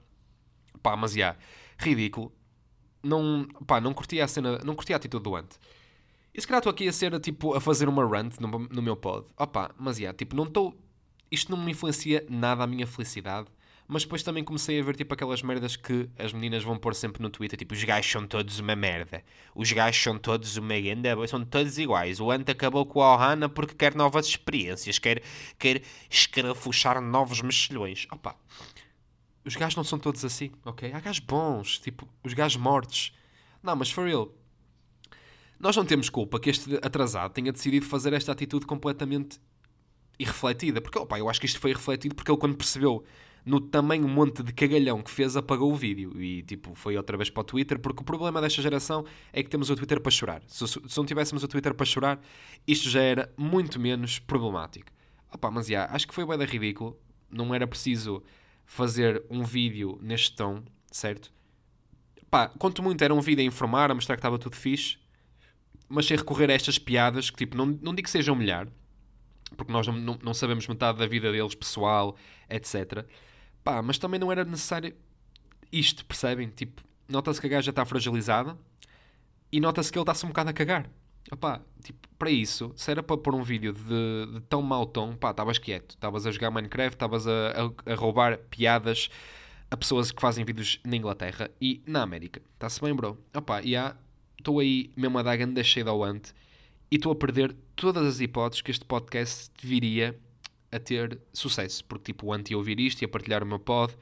Pá, 0.83 0.97
mas 0.97 1.13
já, 1.13 1.37
ridículo. 1.79 2.33
Não, 3.03 3.47
pá, 3.67 3.81
não 3.81 3.95
curti 3.95 4.21
a 4.21 4.27
cena, 4.27 4.59
não 4.65 4.75
curti 4.75 4.93
a 4.93 4.97
atitude 4.97 5.23
do 5.23 5.37
Ant. 5.37 5.57
E 6.35 6.41
se 6.41 6.47
calhar 6.47 6.59
estou 6.59 6.71
aqui 6.71 6.87
a 6.87 6.93
ser, 6.93 7.19
tipo, 7.21 7.55
a 7.55 7.61
fazer 7.61 7.89
uma 7.89 8.05
rant 8.07 8.39
no, 8.41 8.47
no 8.49 8.83
meu 8.83 8.97
pod. 8.97 9.27
Opá, 9.39 9.71
mas 9.79 9.97
já, 9.97 10.13
tipo, 10.13 10.37
não 10.37 10.45
estou... 10.45 10.77
Isto 11.31 11.51
não 11.51 11.65
me 11.65 11.73
influencia 11.73 12.27
nada 12.29 12.65
a 12.65 12.67
minha 12.67 12.87
felicidade. 12.87 13.49
Mas 13.89 14.03
depois 14.03 14.23
também 14.23 14.43
comecei 14.43 14.81
a 14.81 14.83
ver, 14.83 14.97
tipo, 14.97 15.15
aquelas 15.15 15.43
merdas 15.43 15.77
que 15.77 16.09
as 16.19 16.33
meninas 16.33 16.65
vão 16.65 16.77
pôr 16.77 16.95
sempre 16.95 17.23
no 17.23 17.31
Twitter. 17.31 17.57
Tipo, 17.57 17.73
os 17.73 17.85
gajos 17.85 18.11
são 18.11 18.27
todos 18.27 18.59
uma 18.59 18.75
merda. 18.75 19.23
Os 19.55 19.71
gajos 19.71 20.03
são 20.03 20.19
todos 20.19 20.57
uma 20.57 20.81
ganda, 20.81 21.15
são 21.29 21.45
todos 21.45 21.79
iguais. 21.79 22.19
O 22.19 22.31
Ant 22.31 22.51
acabou 22.51 22.85
com 22.85 23.01
a 23.01 23.15
Ohana 23.15 23.49
porque 23.49 23.75
quer 23.75 23.95
novas 23.95 24.27
experiências. 24.27 24.99
Quer, 24.99 25.23
quer 25.57 25.83
escarafuchar 26.11 27.01
novos 27.01 27.41
mexilhões. 27.41 28.09
Opá, 28.11 28.35
os 29.45 29.55
gajos 29.55 29.77
não 29.77 29.85
são 29.85 29.99
todos 29.99 30.25
assim, 30.25 30.51
ok? 30.65 30.93
Há 30.93 30.99
gajos 30.99 31.21
bons, 31.21 31.79
tipo, 31.79 32.09
os 32.25 32.35
gajos 32.35 32.57
mortos. 32.57 33.13
Não, 33.63 33.77
mas 33.77 33.91
for 33.91 34.07
real, 34.07 34.35
nós 35.59 35.77
não 35.77 35.85
temos 35.85 36.09
culpa 36.09 36.41
que 36.41 36.51
este 36.51 36.75
atrasado 36.83 37.33
tenha 37.33 37.53
decidido 37.53 37.87
fazer 37.87 38.13
esta 38.13 38.33
atitude 38.33 38.67
completamente 38.67 39.41
irrefletida. 40.19 40.81
Porque, 40.81 40.99
opa, 40.99 41.19
eu 41.19 41.29
acho 41.29 41.41
que 41.41 41.47
isto 41.47 41.61
foi 41.61 41.73
refletido 41.73 42.15
porque 42.15 42.31
ele, 42.31 42.39
quando 42.39 42.57
percebeu 42.57 43.05
no 43.47 43.61
tamanho 43.61 44.09
monte 44.09 44.43
de 44.43 44.53
cagalhão 44.53 45.01
que 45.01 45.11
fez, 45.11 45.37
apagou 45.37 45.73
o 45.73 45.77
vídeo. 45.77 46.21
E, 46.21 46.43
tipo, 46.43 46.75
foi 46.75 46.97
outra 46.97 47.17
vez 47.17 47.31
para 47.31 47.43
o 47.43 47.45
Twitter. 47.45 47.79
Porque 47.79 48.03
o 48.03 48.05
problema 48.05 48.41
desta 48.41 48.61
geração 48.61 49.05
é 49.33 49.41
que 49.41 49.49
temos 49.49 49.71
o 49.71 49.77
Twitter 49.77 50.01
para 50.01 50.11
chorar. 50.11 50.43
Se, 50.49 50.67
se 50.67 50.97
não 50.97 51.07
tivéssemos 51.07 51.45
o 51.45 51.49
Twitter 51.49 51.73
para 51.73 51.87
chorar, 51.87 52.21
isto 52.67 52.91
já 52.91 53.01
era 53.01 53.33
muito 53.37 53.79
menos 53.79 54.19
problemático. 54.19 54.91
Opa, 55.33 55.49
mas, 55.49 55.69
já, 55.69 55.87
acho 55.87 56.09
que 56.09 56.15
foi 56.15 56.27
bem 56.27 56.45
ridículo. 56.45 56.99
Não 57.31 57.55
era 57.55 57.69
preciso 57.69 58.21
fazer 58.65 59.25
um 59.31 59.45
vídeo 59.45 59.97
neste 60.03 60.35
tom, 60.35 60.65
certo? 60.91 61.33
Pá, 62.29 62.49
quanto 62.49 62.83
muito 62.83 63.03
era 63.05 63.15
um 63.15 63.21
vídeo 63.21 63.43
a 63.43 63.47
informar, 63.47 63.93
a 63.93 63.95
mostrar 63.95 64.17
que 64.17 64.21
estava 64.21 64.41
tudo 64.41 64.57
fixe, 64.57 64.99
mas 65.89 66.05
sem 66.07 66.17
recorrer 66.17 66.51
a 66.51 66.53
estas 66.53 66.81
piadas 66.81 67.31
que, 67.31 67.37
tipo, 67.37 67.57
não, 67.57 67.67
não 67.67 67.95
digo 67.95 68.07
que 68.07 68.11
seja 68.11 68.33
humilhar, 68.33 68.67
porque 69.57 69.73
nós 69.73 69.87
não, 69.87 69.95
não, 69.95 70.19
não 70.21 70.35
sabemos 70.35 70.67
metade 70.67 70.99
da 70.99 71.07
vida 71.07 71.31
deles, 71.31 71.55
pessoal, 71.55 72.17
etc. 72.51 73.07
Pá, 73.67 73.83
mas 73.83 73.99
também 73.99 74.21
não 74.21 74.31
era 74.31 74.45
necessário 74.45 74.95
isto, 75.73 76.05
percebem? 76.05 76.49
Tipo, 76.51 76.83
nota-se 77.09 77.41
que 77.41 77.49
a 77.49 77.51
gaja 77.51 77.71
está 77.71 77.85
fragilizada 77.85 78.57
e 79.51 79.59
nota-se 79.59 79.91
que 79.91 79.99
ele 79.99 80.05
está-se 80.05 80.25
um 80.25 80.29
bocado 80.29 80.51
a 80.51 80.53
cagar. 80.53 80.89
Opá, 81.33 81.61
tipo, 81.83 82.07
para 82.17 82.31
isso, 82.31 82.73
se 82.77 82.89
era 82.93 83.03
para 83.03 83.17
pôr 83.17 83.35
um 83.35 83.43
vídeo 83.43 83.73
de, 83.73 84.35
de 84.35 84.41
tão 84.43 84.63
mau 84.63 84.87
tom, 84.87 85.17
pá, 85.17 85.33
estavas 85.33 85.59
quieto. 85.59 85.97
Estavas 85.97 86.25
a 86.25 86.31
jogar 86.31 86.53
Minecraft, 86.53 86.95
estavas 86.95 87.27
a, 87.27 87.33
a, 87.87 87.93
a 87.93 87.95
roubar 87.97 88.39
piadas 88.39 89.09
a 89.69 89.77
pessoas 89.77 90.13
que 90.13 90.23
fazem 90.23 90.45
vídeos 90.45 90.79
na 90.85 90.95
Inglaterra 90.95 91.51
e 91.61 91.83
na 91.89 92.03
América. 92.03 92.41
Está-se 92.55 92.81
bem, 92.81 92.95
bro? 92.95 93.19
Opá, 93.35 93.63
e 93.63 93.75
há, 93.75 93.97
estou 94.39 94.61
aí 94.61 94.93
mesmo 94.97 95.19
a 95.19 95.25
dar 95.25 95.35
grande 95.35 95.65
cheia 95.65 95.89
ao 95.89 96.05
ante 96.05 96.33
e 96.89 96.95
estou 96.95 97.11
a 97.11 97.17
perder 97.17 97.53
todas 97.75 98.07
as 98.07 98.21
hipóteses 98.21 98.63
que 98.63 98.71
este 98.71 98.85
podcast 98.85 99.51
viria 99.61 100.17
a 100.77 100.81
ter 100.81 101.19
sucesso. 101.33 101.85
Porque, 101.85 102.13
tipo, 102.13 102.27
o 102.27 102.33
Ant 102.33 102.51
ia 102.51 102.57
ouvir 102.57 102.79
isto 102.81 103.03
e 103.03 103.05
a 103.05 103.09
partilhar 103.09 103.43
o 103.43 103.47
meu 103.47 103.59
pod, 103.59 103.97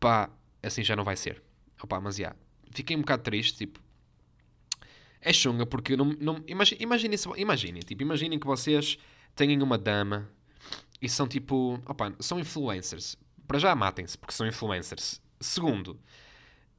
pá, 0.00 0.30
assim 0.62 0.82
já 0.82 0.96
não 0.96 1.04
vai 1.04 1.16
ser. 1.16 1.42
Opá, 1.82 2.00
mas 2.00 2.16
já, 2.16 2.34
fiquei 2.72 2.96
um 2.96 3.00
bocado 3.00 3.22
triste, 3.22 3.58
tipo, 3.58 3.80
é 5.20 5.32
chunga 5.32 5.66
porque 5.66 5.96
não, 5.96 6.06
não 6.20 6.42
imaginem, 6.46 6.82
imaginem, 6.82 7.18
imaginem, 7.36 7.80
tipo, 7.82 8.02
imaginem 8.02 8.38
que 8.38 8.46
vocês 8.46 8.98
têm 9.34 9.60
uma 9.62 9.78
dama 9.78 10.28
e 11.00 11.08
são 11.08 11.28
tipo, 11.28 11.80
opa, 11.86 12.12
são 12.20 12.38
influencers. 12.38 13.16
Para 13.46 13.58
já 13.58 13.74
matem-se 13.74 14.18
porque 14.18 14.34
são 14.34 14.46
influencers. 14.46 15.20
Segundo, 15.40 15.98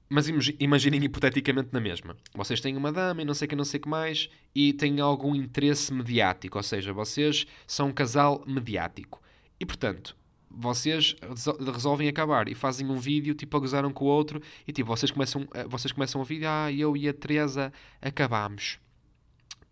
mas 0.09 0.27
imagi- 0.27 0.55
imaginem 0.59 1.03
hipoteticamente 1.03 1.69
na 1.71 1.79
mesma. 1.79 2.17
Vocês 2.33 2.59
têm 2.59 2.75
uma 2.75 2.91
dama 2.91 3.21
e 3.21 3.25
não 3.25 3.33
sei 3.33 3.45
o 3.45 3.49
que, 3.49 3.55
não 3.55 3.63
sei 3.65 3.79
o 3.79 3.83
que 3.83 3.89
mais 3.89 4.29
e 4.55 4.73
têm 4.73 4.99
algum 4.99 5.35
interesse 5.35 5.93
mediático, 5.93 6.57
ou 6.57 6.63
seja, 6.63 6.91
vocês 6.91 7.45
são 7.67 7.89
um 7.89 7.93
casal 7.93 8.43
mediático. 8.47 9.21
E 9.59 9.65
portanto, 9.65 10.15
vocês 10.49 11.15
resol- 11.21 11.57
resolvem 11.71 12.07
acabar 12.07 12.47
e 12.49 12.55
fazem 12.55 12.89
um 12.89 12.97
vídeo 12.97 13.35
tipo 13.35 13.55
a 13.55 13.59
gozar 13.59 13.85
um 13.85 13.91
com 13.93 14.05
o 14.05 14.07
outro 14.07 14.41
e 14.67 14.71
tipo 14.73 14.87
vocês 14.87 15.11
começam, 15.11 15.47
eh, 15.53 15.65
vocês 15.67 15.91
começam 15.91 16.19
a 16.19 16.23
vídeo, 16.23 16.47
ah, 16.49 16.71
eu 16.71 16.97
e 16.97 17.07
a 17.07 17.13
Teresa 17.13 17.71
acabámos. 18.01 18.79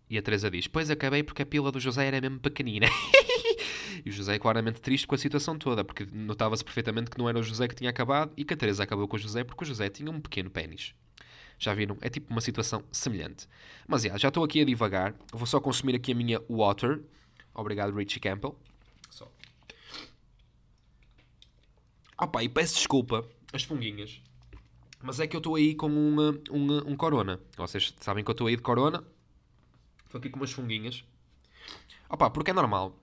E 0.08 0.16
a 0.16 0.22
Teresa 0.22 0.50
diz, 0.50 0.66
pois 0.68 0.88
acabei 0.88 1.22
porque 1.22 1.42
a 1.42 1.46
pila 1.46 1.70
do 1.72 1.80
José 1.80 2.06
era 2.06 2.20
mesmo 2.20 2.38
pequenina. 2.38 2.86
e 4.04 4.10
o 4.10 4.12
José 4.12 4.34
é 4.34 4.38
claramente 4.38 4.80
triste 4.80 5.06
com 5.06 5.14
a 5.14 5.18
situação 5.18 5.58
toda, 5.58 5.84
porque 5.84 6.06
notava-se 6.12 6.64
perfeitamente 6.64 7.10
que 7.10 7.18
não 7.18 7.28
era 7.28 7.38
o 7.38 7.42
José 7.42 7.68
que 7.68 7.74
tinha 7.74 7.90
acabado 7.90 8.32
e 8.36 8.44
que 8.44 8.54
a 8.54 8.56
Teresa 8.56 8.82
acabou 8.82 9.06
com 9.08 9.16
o 9.16 9.18
José 9.18 9.44
porque 9.44 9.64
o 9.64 9.66
José 9.66 9.88
tinha 9.88 10.10
um 10.10 10.20
pequeno 10.20 10.50
pênis. 10.50 10.94
Já 11.58 11.74
viram? 11.74 11.98
É 12.00 12.08
tipo 12.08 12.30
uma 12.30 12.40
situação 12.40 12.84
semelhante. 12.92 13.48
Mas 13.86 14.04
yeah, 14.04 14.18
já 14.18 14.28
estou 14.28 14.44
aqui 14.44 14.60
a 14.60 14.64
divagar. 14.64 15.14
Vou 15.32 15.46
só 15.46 15.60
consumir 15.60 15.96
aqui 15.96 16.12
a 16.12 16.14
minha 16.14 16.40
water. 16.48 17.02
Obrigado, 17.52 17.94
Richie 17.96 18.20
Campbell. 18.20 18.56
Só. 19.10 19.28
Opa, 22.16 22.44
e 22.44 22.48
peço 22.48 22.76
desculpa, 22.76 23.28
as 23.52 23.64
funguinhas. 23.64 24.22
Mas 25.02 25.18
é 25.18 25.26
que 25.26 25.34
eu 25.34 25.38
estou 25.38 25.56
aí 25.56 25.74
com 25.74 25.88
um, 25.88 26.16
um, 26.50 26.92
um 26.92 26.96
corona. 26.96 27.40
Vocês 27.56 27.94
sabem 28.00 28.22
que 28.22 28.30
eu 28.30 28.32
estou 28.32 28.46
aí 28.46 28.56
de 28.56 28.62
corona. 28.62 29.04
Estou 30.04 30.18
aqui 30.18 30.30
com 30.30 30.38
umas 30.38 30.52
funguinhas. 30.52 31.04
Opa, 32.08 32.30
porque 32.30 32.50
é 32.50 32.54
normal. 32.54 32.96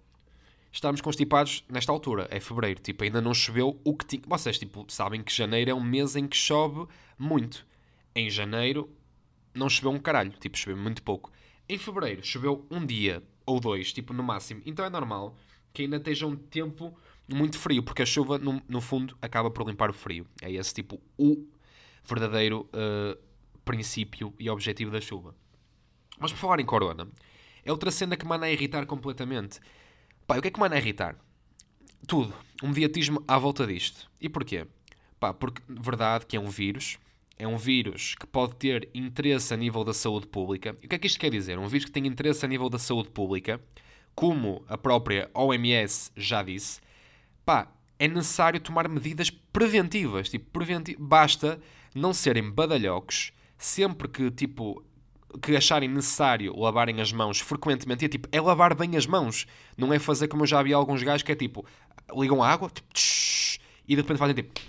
Estarmos 0.76 1.00
constipados 1.00 1.64
nesta 1.70 1.90
altura. 1.90 2.28
É 2.30 2.38
fevereiro. 2.38 2.82
Tipo, 2.82 3.06
ainda 3.06 3.22
não 3.22 3.34
choveu 3.34 3.80
o 3.82 3.96
que 3.96 4.06
tinha. 4.06 4.22
Vocês, 4.28 4.60
tipo, 4.60 4.86
sabem 4.90 5.24
que 5.24 5.34
janeiro 5.34 5.72
é 5.72 5.74
um 5.74 5.82
mês 5.82 6.18
em 6.18 6.28
que 6.28 6.36
chove 6.36 6.86
muito. 7.18 7.66
Em 8.14 8.30
janeiro 8.30 8.90
não 9.54 9.70
choveu 9.70 9.92
um 9.92 9.98
caralho. 9.98 10.32
Tipo, 10.32 10.58
choveu 10.58 10.76
muito 10.76 11.02
pouco. 11.02 11.32
Em 11.70 11.78
fevereiro 11.78 12.26
choveu 12.26 12.68
um 12.70 12.86
dia 12.86 13.24
ou 13.46 13.58
dois, 13.58 13.94
tipo, 13.94 14.12
no 14.12 14.22
máximo. 14.22 14.62
Então 14.66 14.84
é 14.84 14.90
normal 14.90 15.38
que 15.74 15.84
ainda 15.84 15.96
esteja 15.96 16.28
um 16.28 16.36
tempo 16.36 16.94
muito 17.26 17.58
frio. 17.58 17.82
Porque 17.82 18.02
a 18.02 18.06
chuva, 18.06 18.38
no, 18.38 18.62
no 18.68 18.82
fundo, 18.82 19.18
acaba 19.22 19.50
por 19.50 19.66
limpar 19.66 19.90
o 19.90 19.94
frio. 19.94 20.28
É 20.42 20.52
esse, 20.52 20.74
tipo, 20.74 21.00
o 21.18 21.48
verdadeiro 22.04 22.70
uh, 22.74 23.18
princípio 23.64 24.34
e 24.38 24.50
objetivo 24.50 24.92
da 24.92 25.00
chuva. 25.00 25.34
Mas 26.20 26.34
por 26.34 26.38
falar 26.38 26.60
em 26.60 26.66
corona, 26.66 27.08
é 27.64 27.72
outra 27.72 27.92
cena 27.92 28.18
que 28.18 28.26
me 28.26 28.36
anda 28.36 28.46
a 28.48 28.52
irritar 28.52 28.86
completamente. 28.86 29.62
Pá, 30.28 30.38
o 30.38 30.42
que 30.42 30.48
é 30.48 30.52
que 30.52 30.60
me 30.60 30.66
anda 30.66 30.76
a 30.76 30.80
irritar? 30.80 31.16
Tudo. 32.08 32.34
Um 32.64 32.70
mediatismo 32.70 33.24
à 33.28 33.38
volta 33.38 33.68
disto. 33.68 34.10
E 34.20 34.28
porquê? 34.28 34.66
Pá, 35.20 35.34
porque, 35.34 35.62
verdade, 35.68 36.26
que 36.26 36.36
é 36.36 36.40
um 36.40 36.50
vírus. 36.50 36.98
É 37.38 37.48
um 37.48 37.58
vírus 37.58 38.16
que 38.16 38.26
pode 38.26 38.56
ter 38.56 38.90
interesse 38.94 39.54
a 39.54 39.58
nível 39.58 39.84
da 39.84 39.94
saúde 39.94 40.26
pública. 40.26 40.76
E 40.82 40.86
o 40.86 40.90
que 40.90 40.96
é 40.96 41.00
que 41.00 41.08
isto 41.08 41.20
quer 41.20 41.30
dizer? 41.30 41.60
Um 41.60 41.68
vírus 41.68 41.86
que 41.86 41.92
tem 41.92 42.08
interesse 42.08 42.44
a 42.46 42.48
nível 42.48 42.70
da 42.70 42.80
saúde 42.80 43.10
pública, 43.10 43.62
como 44.16 44.64
a 44.68 44.78
própria 44.78 45.30
OMS 45.34 46.12
já 46.16 46.42
disse, 46.42 46.80
pá, 47.46 47.68
é 48.00 48.08
necessário 48.08 48.60
tomar 48.60 48.88
medidas 48.88 49.30
preventivas. 49.30 50.30
Tipo, 50.30 50.50
preventi 50.52 50.96
basta 50.98 51.60
não 51.94 52.14
serem 52.14 52.50
badalhocos 52.50 53.32
sempre 53.58 54.08
que, 54.08 54.32
tipo, 54.32 54.84
que 55.42 55.56
acharem 55.56 55.90
necessário 55.90 56.58
lavarem 56.58 57.02
as 57.02 57.12
mãos 57.12 57.40
frequentemente. 57.40 58.06
É 58.06 58.08
tipo, 58.08 58.28
é 58.32 58.40
lavar 58.42 58.76
bem 58.76 58.96
as 58.98 59.06
mãos. 59.06 59.46
Não 59.78 59.94
é 59.94 60.00
fazer 60.00 60.28
como 60.28 60.44
eu 60.44 60.48
já 60.48 60.62
vi 60.62 60.74
alguns 60.74 61.02
gajos 61.04 61.24
que 61.24 61.32
é 61.32 61.36
tipo, 61.36 61.66
ligam 62.16 62.44
a 62.44 62.50
água 62.50 62.70
tipo, 62.70 62.94
tsh, 62.94 63.60
e 63.88 63.96
de 63.96 64.02
repente 64.02 64.18
fazem 64.18 64.36
tipo, 64.36 64.60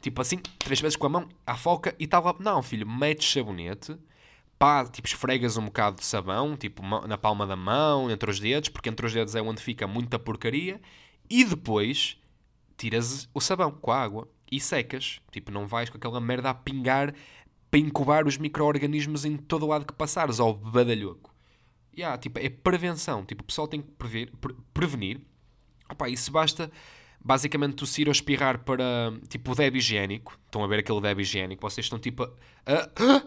tipo 0.00 0.20
assim, 0.20 0.38
três 0.58 0.80
vezes 0.80 0.96
com 0.96 1.06
a 1.06 1.10
mão, 1.10 1.28
à 1.46 1.56
foca 1.56 1.94
e 1.98 2.06
tal. 2.06 2.36
Não, 2.40 2.62
filho, 2.62 2.88
metes 2.88 3.30
sabonete. 3.30 3.96
Pá, 4.58 4.84
tipo, 4.84 5.06
esfregas 5.06 5.56
um 5.56 5.66
bocado 5.66 5.98
de 5.98 6.04
sabão, 6.04 6.56
tipo, 6.56 6.82
na 7.06 7.16
palma 7.16 7.46
da 7.46 7.54
mão, 7.54 8.10
entre 8.10 8.28
os 8.28 8.40
dedos, 8.40 8.68
porque 8.68 8.88
entre 8.88 9.06
os 9.06 9.12
dedos 9.12 9.36
é 9.36 9.40
onde 9.40 9.62
fica 9.62 9.86
muita 9.86 10.18
porcaria, 10.18 10.80
e 11.30 11.44
depois 11.44 12.18
tiras 12.76 13.28
o 13.32 13.40
sabão 13.40 13.70
com 13.70 13.92
a 13.92 14.02
água 14.02 14.28
e 14.50 14.58
secas. 14.58 15.20
Tipo, 15.30 15.52
não 15.52 15.66
vais 15.66 15.90
com 15.90 15.96
aquela 15.96 16.20
merda 16.20 16.50
a 16.50 16.54
pingar 16.54 17.14
para 17.70 17.80
incubar 17.80 18.26
os 18.26 18.38
micro-organismos 18.38 19.24
em 19.24 19.36
todo 19.36 19.64
o 19.64 19.68
lado 19.68 19.86
que 19.86 19.92
passares, 19.92 20.40
ao 20.40 20.54
badalhoco. 20.54 21.34
Yeah, 21.96 22.16
tipo, 22.16 22.38
é 22.38 22.48
prevenção. 22.48 23.24
Tipo, 23.24 23.42
o 23.42 23.46
pessoal 23.46 23.66
tem 23.66 23.82
que 23.82 23.90
prever, 23.92 24.30
pre 24.40 24.54
prevenir. 24.72 25.20
Opa, 25.90 26.08
isso 26.08 26.30
basta 26.30 26.70
basicamente 27.20 27.74
tossir 27.74 28.06
ou 28.06 28.12
espirrar 28.12 28.60
para 28.60 29.12
tipo 29.28 29.52
o 29.52 29.54
deb 29.54 29.76
higiênico. 29.76 30.38
Estão 30.46 30.62
a 30.62 30.66
ver 30.68 30.78
aquele 30.78 31.00
deb 31.00 31.20
higiênico? 31.20 31.60
Vocês 31.68 31.86
estão 31.86 31.98
tipo 31.98 32.22
a. 32.22 33.22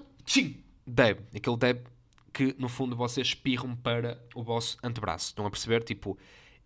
Deb. 0.87 1.19
Aquele 1.35 1.57
deb 1.57 1.85
que 2.33 2.55
no 2.57 2.69
fundo 2.69 2.95
vocês 2.95 3.27
espirram 3.27 3.75
para 3.75 4.23
o 4.33 4.41
vosso 4.41 4.77
antebraço. 4.83 5.27
Estão 5.27 5.45
a 5.45 5.51
perceber? 5.51 5.83
Tipo. 5.83 6.17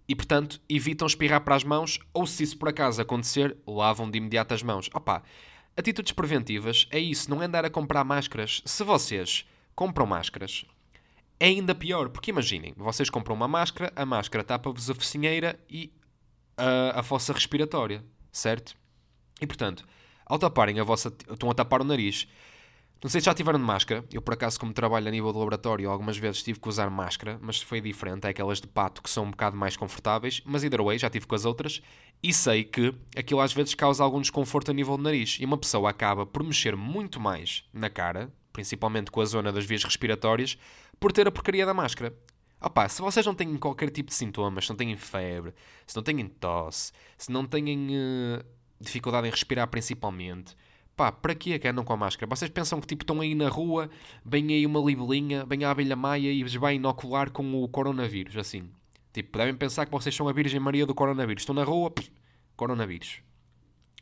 E 0.08 0.15
portanto 0.15 0.62
evitam 0.70 1.08
espirrar 1.08 1.42
para 1.42 1.55
as 1.55 1.64
mãos 1.64 2.00
ou 2.14 2.27
se 2.27 2.44
isso 2.44 2.59
por 2.59 2.70
acaso 2.70 3.01
acontecer, 3.01 3.57
lavam 3.66 4.09
de 4.09 4.20
imediato 4.20 4.53
as 4.53 4.61
mãos. 4.61 4.88
Opa, 4.94 5.24
Atitudes 5.77 6.14
preventivas 6.14 6.88
é 6.90 7.00
isso, 7.00 7.29
não 7.29 7.42
é 7.42 7.46
andar 7.46 7.66
a 7.66 7.70
comprar 7.70 8.03
máscaras. 8.03 8.61
Se 8.66 8.83
vocês 8.83 9.46
compram 9.75 10.05
máscaras, 10.05 10.66
é 11.38 11.48
ainda 11.48 11.75
pior, 11.75 12.09
porque 12.09 12.31
imaginem, 12.31 12.74
vocês 12.77 13.09
compram 13.09 13.35
uma 13.35 13.48
máscara, 13.48 13.92
a 13.96 14.05
máscara 14.05 14.44
tapa-vos 14.44 14.90
a 14.90 14.96
focinheira 14.96 15.59
e 15.70 15.92
a, 16.57 17.00
a 17.00 17.03
fossa 17.03 17.33
respiratória, 17.33 18.03
certo? 18.31 18.75
E 19.42 19.46
portanto, 19.46 19.85
ao 20.25 20.40
taparem 20.40 20.79
a 20.79 20.83
vossa. 20.83 21.14
estão 21.29 21.51
a 21.51 21.53
tapar 21.53 21.81
o 21.81 21.83
nariz 21.83 22.27
não 23.03 23.10
sei 23.10 23.22
se 23.22 23.25
já 23.25 23.34
tiveram 23.34 23.60
de 23.60 23.66
máscara. 23.66 24.03
Eu, 24.12 24.22
por 24.22 24.34
acaso, 24.34 24.60
como 24.60 24.74
trabalho 24.74 25.08
a 25.08 25.12
nível 25.12 25.31
do 25.31 25.40
laboratório, 25.40 25.90
algumas 25.90 26.18
vezes 26.18 26.42
tive 26.42 26.60
que 26.60 26.68
usar 26.68 26.90
máscara, 26.90 27.38
mas 27.42 27.62
foi 27.62 27.79
diferente. 27.79 28.25
É 28.25 28.29
aquelas 28.29 28.60
de 28.60 28.68
pato 28.68 29.01
que 29.01 29.10
são 29.10 29.25
um 29.25 29.31
bocado 29.31 29.55
mais 29.55 29.77
confortáveis. 29.77 30.42
Mas 30.46 30.64
either 30.64 30.81
way, 30.84 30.98
já 30.98 31.10
tive 31.10 31.27
com 31.27 31.36
as 31.36 31.46
outras. 31.46 31.81
E 32.24 32.34
sei 32.34 32.64
que 32.64 32.96
aquilo 33.16 33.42
às 33.42 33.53
vezes 33.53 33.75
causa 33.75 34.03
algum 34.03 34.22
desconforto 34.22 34.72
a 34.72 34.74
nível 34.74 34.98
do 34.98 35.03
nariz. 35.03 35.38
E 35.40 35.46
uma 35.46 35.58
pessoa 35.58 35.90
acaba 35.90 36.25
por 36.25 36.44
mexer 36.44 36.75
muito 36.75 37.20
mais 37.20 37.64
na 37.72 37.90
cara, 37.90 38.34
principalmente 38.51 39.12
com 39.12 39.22
a 39.22 39.25
zona 39.25 39.51
das 39.51 39.66
vias 39.66 39.84
respiratórias, 39.84 40.58
por 41.00 41.12
ter 41.12 41.27
a 41.27 41.31
porcaria 41.31 41.66
da 41.66 41.74
máscara. 41.74 42.12
Opa, 42.60 42.90
se 42.90 43.01
vocês 43.01 43.25
não 43.25 43.36
têm 43.36 43.55
qualquer 43.58 43.92
tipo 43.92 44.10
de 44.10 44.16
sintomas, 44.16 44.66
se 44.66 44.72
não 44.72 44.77
têm 44.77 44.96
febre, 44.98 45.53
se 45.86 45.96
não 45.96 46.01
têm 46.01 46.25
tosse, 46.27 46.92
se 47.18 47.31
não 47.31 47.46
têm 47.46 47.90
uh, 47.90 48.44
dificuldade 48.79 49.27
em 49.27 49.29
respirar 49.29 49.68
principalmente, 49.68 50.55
Pá, 50.96 51.12
para 51.12 51.36
que 51.36 51.53
é 51.53 51.60
que 51.60 51.68
andam 51.68 51.84
com 51.84 51.92
a 51.92 51.98
máscara? 51.98 52.29
Vocês 52.29 52.50
pensam 52.50 52.79
que 52.79 52.88
tipo 52.88 53.03
estão 53.03 53.20
aí 53.20 53.36
na 53.36 53.50
rua, 53.50 53.90
vem 54.24 54.48
aí 54.53 54.66
uma 54.66 54.79
libelinha, 54.79 55.46
vem 55.46 55.66
a 55.66 55.72
abelha 55.72 55.96
maia 55.96 56.31
e 56.31 56.42
vos 56.42 56.55
vai 56.55 56.75
inocular 56.75 57.31
com 57.31 57.62
o 57.62 57.68
coronavírus, 57.68 58.38
assim. 58.38 58.70
Tipo, 59.12 59.38
devem 59.38 59.55
pensar 59.55 59.86
que 59.86 59.92
vocês 59.92 60.16
são 60.16 60.27
a 60.27 60.34
Virgem 60.34 60.60
Maria 60.60 60.86
do 60.86 60.96
coronavírus. 60.96 61.42
Estão 61.42 61.55
na 61.55 61.64
rua, 61.64 61.92
pff, 61.92 62.10
coronavírus. 62.55 63.20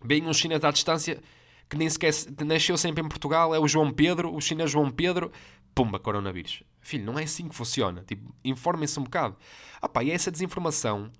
Vem 0.04 0.28
um 0.28 0.34
chinês 0.34 0.64
à 0.64 0.72
distância 0.72 1.20
que 1.70 1.78
nem 1.78 1.90
sequer 1.90 2.14
nasceu 2.46 2.78
sempre 2.78 3.04
em 3.04 3.08
Portugal, 3.08 3.56
é 3.56 3.60
o 3.60 3.68
João 3.68 3.92
Pedro, 3.92 4.34
o 4.34 4.40
chinês 4.40 4.70
João 4.70 4.92
Pedro, 4.92 5.32
pumba, 5.74 5.98
coronavírus. 5.98 6.62
Filho, 6.80 7.06
não 7.06 7.18
é 7.18 7.24
assim 7.24 7.48
que 7.48 7.56
funciona. 7.56 8.04
Tipo, 8.06 8.34
informem-se 8.44 9.00
um 9.00 9.04
bocado. 9.04 9.36
Ah 9.82 9.90
pá, 9.90 10.04
e 10.04 10.12
essa 10.12 10.30
desinformação 10.30 11.12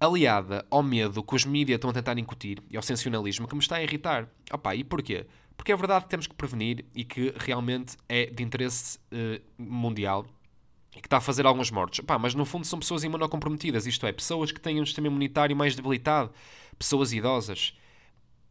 aliada 0.00 0.66
ao 0.70 0.82
medo 0.82 1.22
que 1.22 1.34
os 1.34 1.44
mídias 1.44 1.76
estão 1.76 1.90
a 1.90 1.92
tentar 1.92 2.18
incutir 2.18 2.62
e 2.70 2.76
ao 2.76 2.82
sensacionalismo 2.82 3.46
que 3.46 3.54
me 3.54 3.60
está 3.60 3.76
a 3.76 3.82
irritar. 3.82 4.28
Opa, 4.50 4.74
e 4.74 4.82
porquê? 4.82 5.26
Porque 5.56 5.70
é 5.70 5.76
verdade 5.76 6.04
que 6.04 6.10
temos 6.10 6.26
que 6.26 6.34
prevenir 6.34 6.86
e 6.94 7.04
que 7.04 7.34
realmente 7.36 7.96
é 8.08 8.26
de 8.26 8.42
interesse 8.42 8.98
uh, 9.12 9.40
mundial 9.58 10.26
e 10.96 11.00
que 11.00 11.06
está 11.06 11.18
a 11.18 11.20
fazer 11.20 11.44
alguns 11.44 11.70
mortos. 11.70 11.98
Opa, 11.98 12.18
mas 12.18 12.34
no 12.34 12.46
fundo 12.46 12.66
são 12.66 12.78
pessoas 12.78 13.04
imunocomprometidas, 13.04 13.86
isto 13.86 14.06
é, 14.06 14.12
pessoas 14.12 14.50
que 14.50 14.60
têm 14.60 14.80
um 14.80 14.86
sistema 14.86 15.08
imunitário 15.08 15.54
mais 15.54 15.76
debilitado, 15.76 16.32
pessoas 16.78 17.12
idosas, 17.12 17.76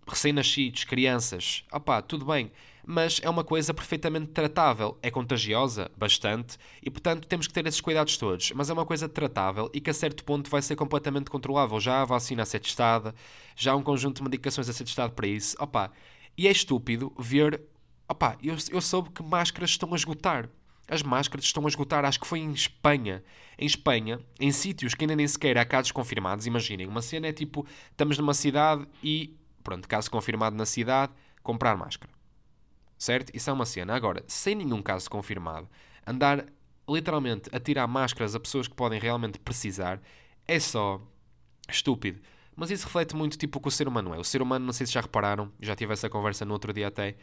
recém-nascidos, 0.07 0.83
crianças. 0.83 1.65
Opa, 1.71 1.99
tudo 2.03 2.25
bem 2.25 2.51
mas 2.85 3.19
é 3.23 3.29
uma 3.29 3.43
coisa 3.43 3.73
perfeitamente 3.73 4.27
tratável. 4.27 4.97
É 5.01 5.11
contagiosa? 5.11 5.91
Bastante. 5.97 6.57
E, 6.81 6.89
portanto, 6.89 7.27
temos 7.27 7.47
que 7.47 7.53
ter 7.53 7.65
esses 7.67 7.81
cuidados 7.81 8.17
todos. 8.17 8.51
Mas 8.55 8.69
é 8.69 8.73
uma 8.73 8.85
coisa 8.85 9.07
tratável 9.07 9.69
e 9.73 9.79
que, 9.79 9.89
a 9.89 9.93
certo 9.93 10.23
ponto, 10.23 10.49
vai 10.49 10.61
ser 10.61 10.75
completamente 10.75 11.29
controlável. 11.29 11.79
Já 11.79 12.01
há 12.01 12.05
vacina 12.05 12.43
a 12.43 12.45
ser 12.45 12.59
testada, 12.59 13.13
já 13.55 13.73
há 13.73 13.75
um 13.75 13.83
conjunto 13.83 14.17
de 14.17 14.23
medicações 14.23 14.69
a 14.69 14.73
ser 14.73 14.83
testado 14.83 15.13
para 15.13 15.27
isso. 15.27 15.55
Opa, 15.59 15.91
e 16.37 16.47
é 16.47 16.51
estúpido 16.51 17.13
ver... 17.17 17.61
Opa, 18.07 18.37
eu, 18.41 18.55
eu 18.71 18.81
soube 18.81 19.11
que 19.11 19.21
máscaras 19.21 19.69
estão 19.69 19.93
a 19.93 19.95
esgotar. 19.95 20.49
As 20.87 21.03
máscaras 21.03 21.45
estão 21.45 21.65
a 21.65 21.69
esgotar, 21.69 22.03
acho 22.03 22.19
que 22.19 22.25
foi 22.25 22.39
em 22.39 22.51
Espanha. 22.51 23.23
Em 23.55 23.67
Espanha, 23.67 24.19
em 24.39 24.51
sítios 24.51 24.95
que 24.95 25.03
ainda 25.03 25.15
nem 25.15 25.27
sequer 25.27 25.55
há 25.59 25.65
casos 25.65 25.91
confirmados, 25.91 26.47
imaginem, 26.47 26.87
uma 26.87 27.03
cena 27.03 27.27
é 27.27 27.33
tipo, 27.33 27.67
estamos 27.91 28.17
numa 28.17 28.33
cidade 28.33 28.87
e, 29.03 29.37
pronto, 29.63 29.87
caso 29.87 30.09
confirmado 30.09 30.55
na 30.55 30.65
cidade, 30.65 31.13
comprar 31.43 31.77
máscara 31.77 32.18
certo? 32.99 33.33
Isso 33.33 33.49
é 33.49 33.53
uma 33.53 33.65
cena. 33.65 33.95
Agora, 33.95 34.23
sem 34.27 34.53
nenhum 34.53 34.83
caso 34.83 35.09
confirmado, 35.09 35.67
andar 36.05 36.45
literalmente 36.87 37.49
a 37.51 37.59
tirar 37.59 37.87
máscaras 37.87 38.35
a 38.35 38.39
pessoas 38.39 38.67
que 38.67 38.75
podem 38.75 38.99
realmente 38.99 39.39
precisar 39.39 40.01
é 40.45 40.59
só 40.59 41.01
estúpido. 41.69 42.19
Mas 42.55 42.71
isso 42.71 42.85
reflete 42.85 43.15
muito 43.15 43.37
tipo 43.37 43.57
o 43.57 43.61
que 43.61 43.69
o 43.69 43.71
ser 43.71 43.87
humano 43.87 44.13
é. 44.13 44.19
O 44.19 44.23
ser 44.23 44.41
humano, 44.41 44.65
não 44.65 44.73
sei 44.73 44.85
se 44.85 44.93
já 44.93 44.99
repararam, 44.99 45.51
já 45.61 45.75
tive 45.75 45.93
essa 45.93 46.09
conversa 46.09 46.43
no 46.43 46.51
outro 46.51 46.73
dia 46.73 46.87
até, 46.87 47.15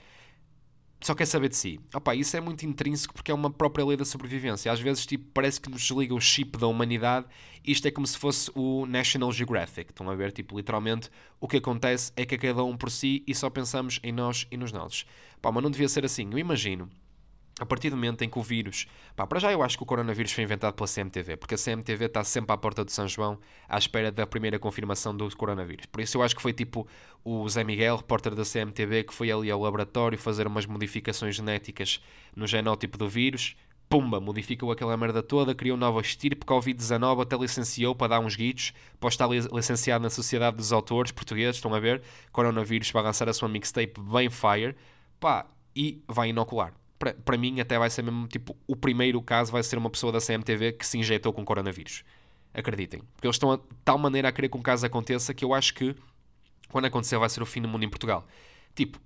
só 1.00 1.14
quer 1.14 1.26
saber 1.26 1.48
de 1.48 1.56
si. 1.56 1.78
Opa, 1.94 2.14
isso 2.14 2.36
é 2.36 2.40
muito 2.40 2.64
intrínseco 2.64 3.14
porque 3.14 3.30
é 3.30 3.34
uma 3.34 3.50
própria 3.50 3.84
lei 3.84 3.96
da 3.96 4.04
sobrevivência. 4.04 4.72
Às 4.72 4.80
vezes 4.80 5.04
tipo, 5.06 5.24
parece 5.32 5.60
que 5.60 5.70
nos 5.70 5.82
desliga 5.82 6.14
o 6.14 6.20
chip 6.20 6.58
da 6.58 6.66
humanidade. 6.66 7.26
Isto 7.64 7.88
é 7.88 7.90
como 7.90 8.06
se 8.06 8.16
fosse 8.16 8.50
o 8.54 8.86
National 8.86 9.30
Geographic. 9.32 9.90
Estão 9.90 10.08
a 10.08 10.14
ver? 10.14 10.32
Tipo, 10.32 10.56
literalmente, 10.56 11.10
o 11.40 11.46
que 11.46 11.58
acontece 11.58 12.12
é 12.16 12.24
que 12.24 12.38
cada 12.38 12.64
um 12.64 12.76
por 12.76 12.90
si 12.90 13.22
e 13.26 13.34
só 13.34 13.50
pensamos 13.50 14.00
em 14.02 14.12
nós 14.12 14.46
e 14.50 14.56
nos 14.56 14.72
nossos. 14.72 15.04
Pá, 15.42 15.52
mas 15.52 15.62
não 15.62 15.70
devia 15.70 15.88
ser 15.88 16.04
assim. 16.04 16.28
Eu 16.30 16.38
imagino 16.38 16.88
A 17.58 17.64
partir 17.64 17.88
do 17.88 17.96
momento 17.96 18.22
em 18.22 18.28
que 18.28 18.38
o 18.38 18.42
vírus. 18.42 18.86
Pá, 19.14 19.26
para 19.26 19.40
já 19.40 19.50
eu 19.50 19.62
acho 19.62 19.78
que 19.78 19.82
o 19.82 19.86
coronavírus 19.86 20.30
foi 20.30 20.44
inventado 20.44 20.74
pela 20.74 20.86
CMTV, 20.86 21.38
porque 21.38 21.54
a 21.54 21.58
CMTV 21.58 22.04
está 22.04 22.22
sempre 22.22 22.52
à 22.52 22.56
porta 22.58 22.84
do 22.84 22.90
São 22.90 23.08
João 23.08 23.38
à 23.66 23.78
espera 23.78 24.12
da 24.12 24.26
primeira 24.26 24.58
confirmação 24.58 25.16
do 25.16 25.34
coronavírus. 25.34 25.86
Por 25.86 26.02
isso 26.02 26.18
eu 26.18 26.22
acho 26.22 26.36
que 26.36 26.42
foi 26.42 26.52
tipo 26.52 26.86
o 27.24 27.48
Zé 27.48 27.64
Miguel, 27.64 27.96
repórter 27.96 28.34
da 28.34 28.42
CMTV, 28.44 29.04
que 29.04 29.14
foi 29.14 29.32
ali 29.32 29.50
ao 29.50 29.58
laboratório 29.58 30.18
fazer 30.18 30.46
umas 30.46 30.66
modificações 30.66 31.34
genéticas 31.34 31.98
no 32.34 32.46
genótipo 32.46 32.98
do 32.98 33.08
vírus. 33.08 33.56
Pumba, 33.88 34.20
modificou 34.20 34.70
aquela 34.70 34.94
merda 34.94 35.22
toda, 35.22 35.54
criou 35.54 35.78
nova 35.78 36.02
estirpe, 36.02 36.44
Covid-19, 36.44 37.22
até 37.22 37.36
licenciou 37.38 37.94
para 37.94 38.08
dar 38.08 38.20
uns 38.20 38.36
guitos, 38.36 38.74
para 39.00 39.08
estar 39.08 39.26
licenciado 39.26 40.02
na 40.02 40.10
Sociedade 40.10 40.58
dos 40.58 40.72
Autores 40.72 41.10
Portugueses, 41.10 41.56
estão 41.56 41.72
a 41.72 41.80
ver? 41.80 42.02
Coronavírus 42.32 42.90
vai 42.90 43.02
lançar 43.02 43.30
a 43.30 43.32
sua 43.32 43.48
mixtape 43.48 43.98
bem 43.98 44.28
fire, 44.28 44.76
pá, 45.18 45.46
e 45.74 46.02
vai 46.06 46.28
inocular 46.28 46.74
para 46.98 47.36
mim 47.36 47.60
até 47.60 47.78
vai 47.78 47.90
ser 47.90 48.02
mesmo 48.02 48.26
tipo 48.26 48.56
o 48.66 48.74
primeiro 48.74 49.20
caso 49.20 49.52
vai 49.52 49.62
ser 49.62 49.76
uma 49.78 49.90
pessoa 49.90 50.12
da 50.12 50.20
CMTV 50.20 50.72
que 50.72 50.86
se 50.86 50.98
injetou 50.98 51.32
com 51.32 51.44
coronavírus. 51.44 52.04
Acreditem. 52.54 53.02
Porque 53.14 53.26
eles 53.26 53.36
estão 53.36 53.52
a 53.52 53.58
tal 53.84 53.98
maneira 53.98 54.28
a 54.28 54.32
querer 54.32 54.48
que 54.48 54.56
um 54.56 54.62
caso 54.62 54.86
aconteça 54.86 55.34
que 55.34 55.44
eu 55.44 55.52
acho 55.52 55.74
que 55.74 55.94
quando 56.70 56.86
acontecer 56.86 57.18
vai 57.18 57.28
ser 57.28 57.42
o 57.42 57.46
fim 57.46 57.60
do 57.60 57.68
mundo 57.68 57.84
em 57.84 57.88
Portugal. 57.88 58.26
Tipo, 58.74 58.98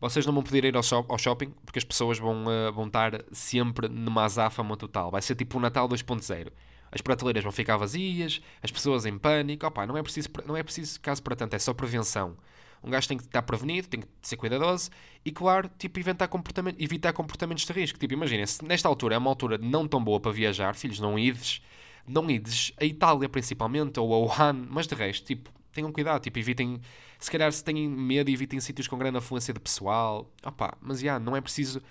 vocês 0.00 0.24
não 0.26 0.32
vão 0.32 0.42
poder 0.42 0.64
ir 0.64 0.76
ao, 0.76 0.82
shop, 0.82 1.10
ao 1.10 1.18
shopping 1.18 1.50
porque 1.64 1.78
as 1.78 1.84
pessoas 1.84 2.18
vão, 2.18 2.44
uh, 2.44 2.72
vão 2.72 2.86
estar 2.86 3.24
sempre 3.32 3.88
numa 3.88 4.24
azáfama 4.24 4.76
total. 4.76 5.10
Vai 5.10 5.22
ser 5.22 5.34
tipo 5.34 5.58
o 5.58 5.60
Natal 5.60 5.88
2.0. 5.88 6.52
As 6.90 7.00
prateleiras 7.00 7.42
vão 7.42 7.52
ficar 7.52 7.76
vazias, 7.76 8.40
as 8.62 8.70
pessoas 8.70 9.06
em 9.06 9.16
pânico. 9.16 9.66
Opa, 9.66 9.86
não 9.86 9.96
é 9.96 10.02
preciso, 10.02 10.28
não 10.46 10.56
é 10.56 10.62
preciso 10.62 11.00
caso 11.00 11.22
para 11.22 11.34
tanto, 11.34 11.54
é 11.54 11.58
só 11.58 11.72
prevenção. 11.72 12.36
Um 12.82 12.90
gajo 12.90 13.08
tem 13.08 13.16
que 13.16 13.24
estar 13.24 13.42
prevenido, 13.42 13.88
tem 13.88 14.00
que 14.00 14.08
ser 14.22 14.36
cuidadoso 14.36 14.90
e, 15.24 15.30
claro, 15.30 15.70
tipo, 15.78 16.00
evitar, 16.00 16.26
comportamento, 16.28 16.80
evitar 16.80 17.12
comportamentos 17.12 17.64
de 17.64 17.72
risco. 17.72 17.98
Tipo, 17.98 18.14
imagina, 18.14 18.46
se 18.46 18.64
nesta 18.64 18.88
altura 18.88 19.14
é 19.14 19.18
uma 19.18 19.30
altura 19.30 19.56
não 19.56 19.86
tão 19.86 20.02
boa 20.02 20.18
para 20.18 20.32
viajar, 20.32 20.74
filhos, 20.74 20.98
não 20.98 21.18
ides, 21.18 21.62
não 22.06 22.28
ides 22.28 22.72
a 22.80 22.84
Itália 22.84 23.28
principalmente, 23.28 24.00
ou 24.00 24.12
a 24.12 24.18
Wuhan, 24.18 24.66
mas 24.68 24.86
de 24.86 24.94
resto, 24.94 25.24
tipo, 25.26 25.50
tenham 25.72 25.92
cuidado, 25.92 26.20
tipo, 26.20 26.38
evitem, 26.38 26.80
se 27.18 27.30
calhar 27.30 27.52
se 27.52 27.62
têm 27.62 27.88
medo, 27.88 28.30
evitem 28.30 28.60
sítios 28.60 28.88
com 28.88 28.98
grande 28.98 29.18
afluência 29.18 29.54
de 29.54 29.60
pessoal. 29.60 30.30
Opá, 30.44 30.76
mas 30.80 30.98
já, 30.98 31.06
yeah, 31.06 31.24
não 31.24 31.36
é 31.36 31.40
preciso. 31.40 31.82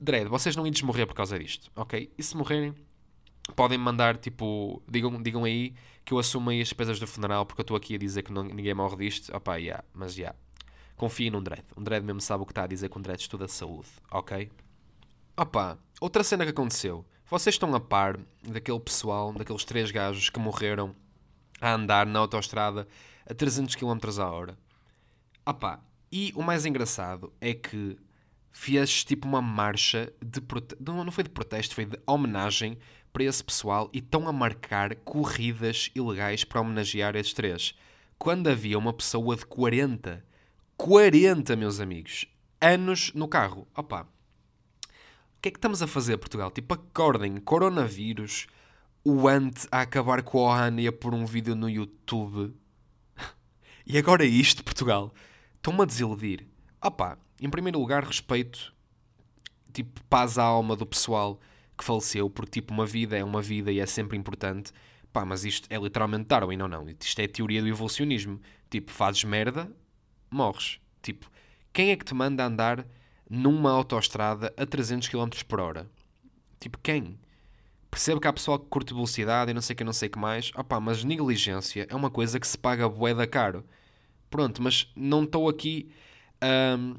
Dread, 0.00 0.28
vocês 0.28 0.54
não 0.54 0.66
ides 0.66 0.82
morrer 0.82 1.06
por 1.06 1.14
causa 1.14 1.38
disto, 1.38 1.70
ok? 1.74 2.12
E 2.16 2.22
se 2.22 2.36
morrerem, 2.36 2.74
podem 3.54 3.78
mandar, 3.78 4.16
tipo, 4.16 4.82
digam, 4.88 5.22
digam 5.22 5.44
aí 5.44 5.74
que 6.06 6.12
eu 6.12 6.18
assumo 6.20 6.50
aí 6.50 6.60
as 6.60 6.68
despesas 6.68 7.00
do 7.00 7.06
funeral 7.06 7.44
porque 7.44 7.60
eu 7.60 7.64
estou 7.64 7.76
aqui 7.76 7.96
a 7.96 7.98
dizer 7.98 8.22
que 8.22 8.32
não, 8.32 8.44
ninguém 8.44 8.72
morre 8.72 8.96
disto. 8.96 9.36
Opá, 9.36 9.56
yeah, 9.56 9.84
mas 9.92 10.14
já. 10.14 10.20
Yeah. 10.20 10.38
Confiem 10.96 11.30
num 11.30 11.42
dread. 11.42 11.64
Um 11.76 11.82
dread 11.82 12.06
mesmo 12.06 12.20
sabe 12.20 12.44
o 12.44 12.46
que 12.46 12.52
está 12.52 12.62
a 12.62 12.66
dizer 12.66 12.88
com 12.88 13.00
um 13.00 13.02
dread 13.02 13.20
estuda 13.20 13.48
saúde, 13.48 13.88
ok? 14.10 14.50
Opá, 15.36 15.76
outra 16.00 16.22
cena 16.22 16.44
que 16.44 16.52
aconteceu. 16.52 17.04
Vocês 17.28 17.56
estão 17.56 17.74
a 17.74 17.80
par 17.80 18.18
daquele 18.42 18.78
pessoal, 18.78 19.32
daqueles 19.32 19.64
três 19.64 19.90
gajos 19.90 20.30
que 20.30 20.38
morreram 20.38 20.94
a 21.60 21.72
andar 21.72 22.06
na 22.06 22.20
autoestrada 22.20 22.86
a 23.28 23.34
300 23.34 23.74
km 23.74 23.98
a 24.20 24.30
hora. 24.30 24.56
Opá, 25.44 25.80
e 26.10 26.32
o 26.36 26.42
mais 26.42 26.64
engraçado 26.64 27.32
é 27.40 27.52
que 27.52 27.98
fez 28.52 29.04
tipo 29.04 29.26
uma 29.26 29.42
marcha 29.42 30.12
de 30.24 30.40
prote... 30.40 30.76
não 30.80 31.10
foi 31.10 31.24
de 31.24 31.30
protesto, 31.30 31.74
foi 31.74 31.84
de 31.84 31.98
homenagem 32.06 32.78
esse 33.20 33.42
pessoal 33.42 33.88
e 33.92 33.98
estão 33.98 34.28
a 34.28 34.32
marcar 34.32 34.94
corridas 34.96 35.90
ilegais 35.94 36.44
para 36.44 36.60
homenagear 36.60 37.16
estes 37.16 37.34
três. 37.34 37.74
Quando 38.18 38.48
havia 38.48 38.78
uma 38.78 38.92
pessoa 38.92 39.36
de 39.36 39.44
40, 39.46 40.24
40, 40.76 41.56
meus 41.56 41.80
amigos, 41.80 42.26
anos 42.60 43.12
no 43.14 43.28
carro. 43.28 43.66
Opa, 43.76 44.02
o 44.02 45.40
que 45.40 45.48
é 45.48 45.52
que 45.52 45.58
estamos 45.58 45.82
a 45.82 45.86
fazer, 45.86 46.16
Portugal? 46.18 46.50
Tipo, 46.50 46.74
acordem, 46.74 47.36
coronavírus, 47.36 48.46
o 49.04 49.28
ante 49.28 49.68
a 49.70 49.82
acabar 49.82 50.22
com 50.22 50.38
a 50.38 50.42
Ohana 50.42 50.80
e 50.80 50.88
a 50.88 50.92
pôr 50.92 51.14
um 51.14 51.24
vídeo 51.24 51.54
no 51.54 51.68
YouTube. 51.68 52.54
e 53.86 53.96
agora 53.96 54.24
é 54.24 54.28
isto, 54.28 54.64
Portugal. 54.64 55.14
Estão-me 55.56 55.82
a 55.82 55.84
desiludir. 55.84 56.46
Opa, 56.82 57.18
em 57.40 57.50
primeiro 57.50 57.78
lugar, 57.78 58.04
respeito, 58.04 58.74
tipo, 59.72 60.02
paz 60.04 60.38
à 60.38 60.42
alma 60.42 60.74
do 60.74 60.86
pessoal 60.86 61.40
que 61.76 61.84
faleceu, 61.84 62.30
porque 62.30 62.60
tipo, 62.60 62.72
uma 62.72 62.86
vida 62.86 63.16
é 63.16 63.24
uma 63.24 63.42
vida 63.42 63.70
e 63.70 63.80
é 63.80 63.86
sempre 63.86 64.16
importante. 64.16 64.72
Pá, 65.12 65.24
mas 65.24 65.44
isto 65.44 65.66
é 65.70 65.78
literalmente 65.78 66.24
Darwin, 66.24 66.56
não, 66.56 66.68
não. 66.68 66.86
Isto 66.88 67.20
é 67.20 67.28
teoria 67.28 67.62
do 67.62 67.68
evolucionismo. 67.68 68.40
Tipo, 68.68 68.90
fazes 68.90 69.24
merda, 69.24 69.70
morres. 70.30 70.78
Tipo, 71.02 71.30
quem 71.72 71.90
é 71.90 71.96
que 71.96 72.04
te 72.04 72.14
manda 72.14 72.44
andar 72.44 72.86
numa 73.28 73.70
autoestrada 73.70 74.52
a 74.56 74.66
300 74.66 75.08
km 75.08 75.28
por 75.46 75.60
hora? 75.60 75.90
Tipo, 76.60 76.78
quem? 76.78 77.18
Percebo 77.90 78.20
que 78.20 78.28
há 78.28 78.32
pessoal 78.32 78.58
que 78.58 78.66
curte 78.66 78.92
velocidade 78.92 79.50
e 79.50 79.54
não 79.54 79.62
sei 79.62 79.74
o 79.74 79.76
que, 79.76 79.84
não 79.84 79.92
sei 79.92 80.08
que 80.08 80.18
mais. 80.18 80.50
Opá, 80.54 80.80
mas 80.80 81.04
negligência 81.04 81.86
é 81.88 81.94
uma 81.94 82.10
coisa 82.10 82.38
que 82.40 82.46
se 82.46 82.58
paga 82.58 82.88
bué 82.88 83.14
da 83.14 83.26
caro. 83.26 83.64
Pronto, 84.28 84.60
mas 84.60 84.92
não 84.94 85.24
estou 85.24 85.48
aqui 85.48 85.90
um, 86.42 86.96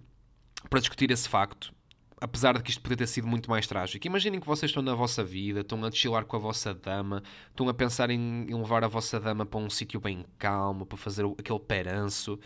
para 0.70 0.80
discutir 0.80 1.12
esse 1.12 1.28
facto 1.28 1.77
apesar 2.20 2.58
de 2.58 2.64
que 2.64 2.72
isto 2.72 2.82
poderia 2.82 3.06
ter 3.06 3.08
sido 3.08 3.28
muito 3.28 3.50
mais 3.50 3.68
trágico. 3.68 4.06
Imaginem 4.08 4.40
que 4.40 4.48
vocês 4.48 4.70
estão 4.70 4.82
na 4.82 4.96
vossa 4.96 5.24
vida, 5.24 5.62
estão 5.62 5.84
a 5.86 5.92
chilar 5.92 6.26
com 6.26 6.36
a 6.36 6.40
vossa 6.40 6.74
dama, 6.74 7.22
estão 7.50 7.70
a 7.70 7.74
pensar 7.74 8.10
em, 8.10 8.46
levar 8.46 8.84
a 8.84 8.88
vossa 8.88 9.20
dama 9.20 9.46
para 9.46 9.60
um 9.60 9.70
sítio 9.70 10.00
bem 10.00 10.26
calmo, 10.38 10.86
para 10.86 10.98
fazer 10.98 11.26
aquele 11.38 11.60
peranço, 11.60 12.40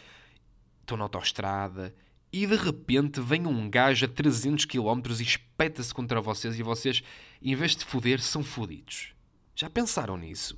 estão 0.81 0.97
na 0.97 1.05
autoestrada 1.05 1.93
e 2.33 2.45
de 2.47 2.55
repente 2.55 3.19
vem 3.19 3.45
um 3.45 3.69
gajo 3.69 4.05
a 4.05 4.07
300 4.07 4.65
km 4.65 5.01
e 5.19 5.23
espeta-se 5.23 5.93
contra 5.93 6.21
vocês 6.21 6.57
e 6.57 6.63
vocês, 6.63 7.03
em 7.41 7.55
vez 7.55 7.75
de 7.75 7.83
foder, 7.83 8.21
são 8.21 8.43
fodidos. 8.43 9.13
Já 9.55 9.69
pensaram 9.69 10.17
nisso? 10.17 10.57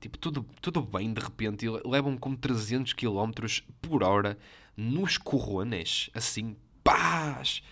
Tipo, 0.00 0.18
tudo, 0.18 0.46
tudo 0.60 0.82
bem 0.82 1.12
de 1.12 1.20
repente 1.20 1.66
e 1.66 1.88
levam 1.88 2.16
com 2.16 2.36
300 2.36 2.92
km 2.92 3.30
por 3.80 4.02
hora 4.02 4.38
nos 4.76 5.18
corrones, 5.18 6.10
assim, 6.14 6.56
paz! 6.82 7.62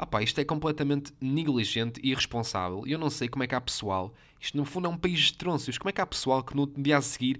Ah 0.00 0.22
isto 0.22 0.40
é 0.40 0.44
completamente 0.44 1.12
negligente 1.20 2.00
e 2.02 2.10
irresponsável. 2.10 2.84
E 2.86 2.92
eu 2.92 2.98
não 2.98 3.10
sei 3.10 3.28
como 3.28 3.44
é 3.44 3.46
que 3.46 3.54
há 3.54 3.60
pessoal, 3.60 4.14
isto 4.40 4.56
no 4.56 4.64
fundo 4.64 4.86
é 4.86 4.90
um 4.90 4.96
país 4.96 5.20
de 5.20 5.34
trôncios, 5.34 5.76
como 5.76 5.90
é 5.90 5.92
que 5.92 6.00
há 6.00 6.06
pessoal 6.06 6.42
que 6.42 6.56
no 6.56 6.66
dia 6.66 6.96
a 6.96 7.02
seguir 7.02 7.38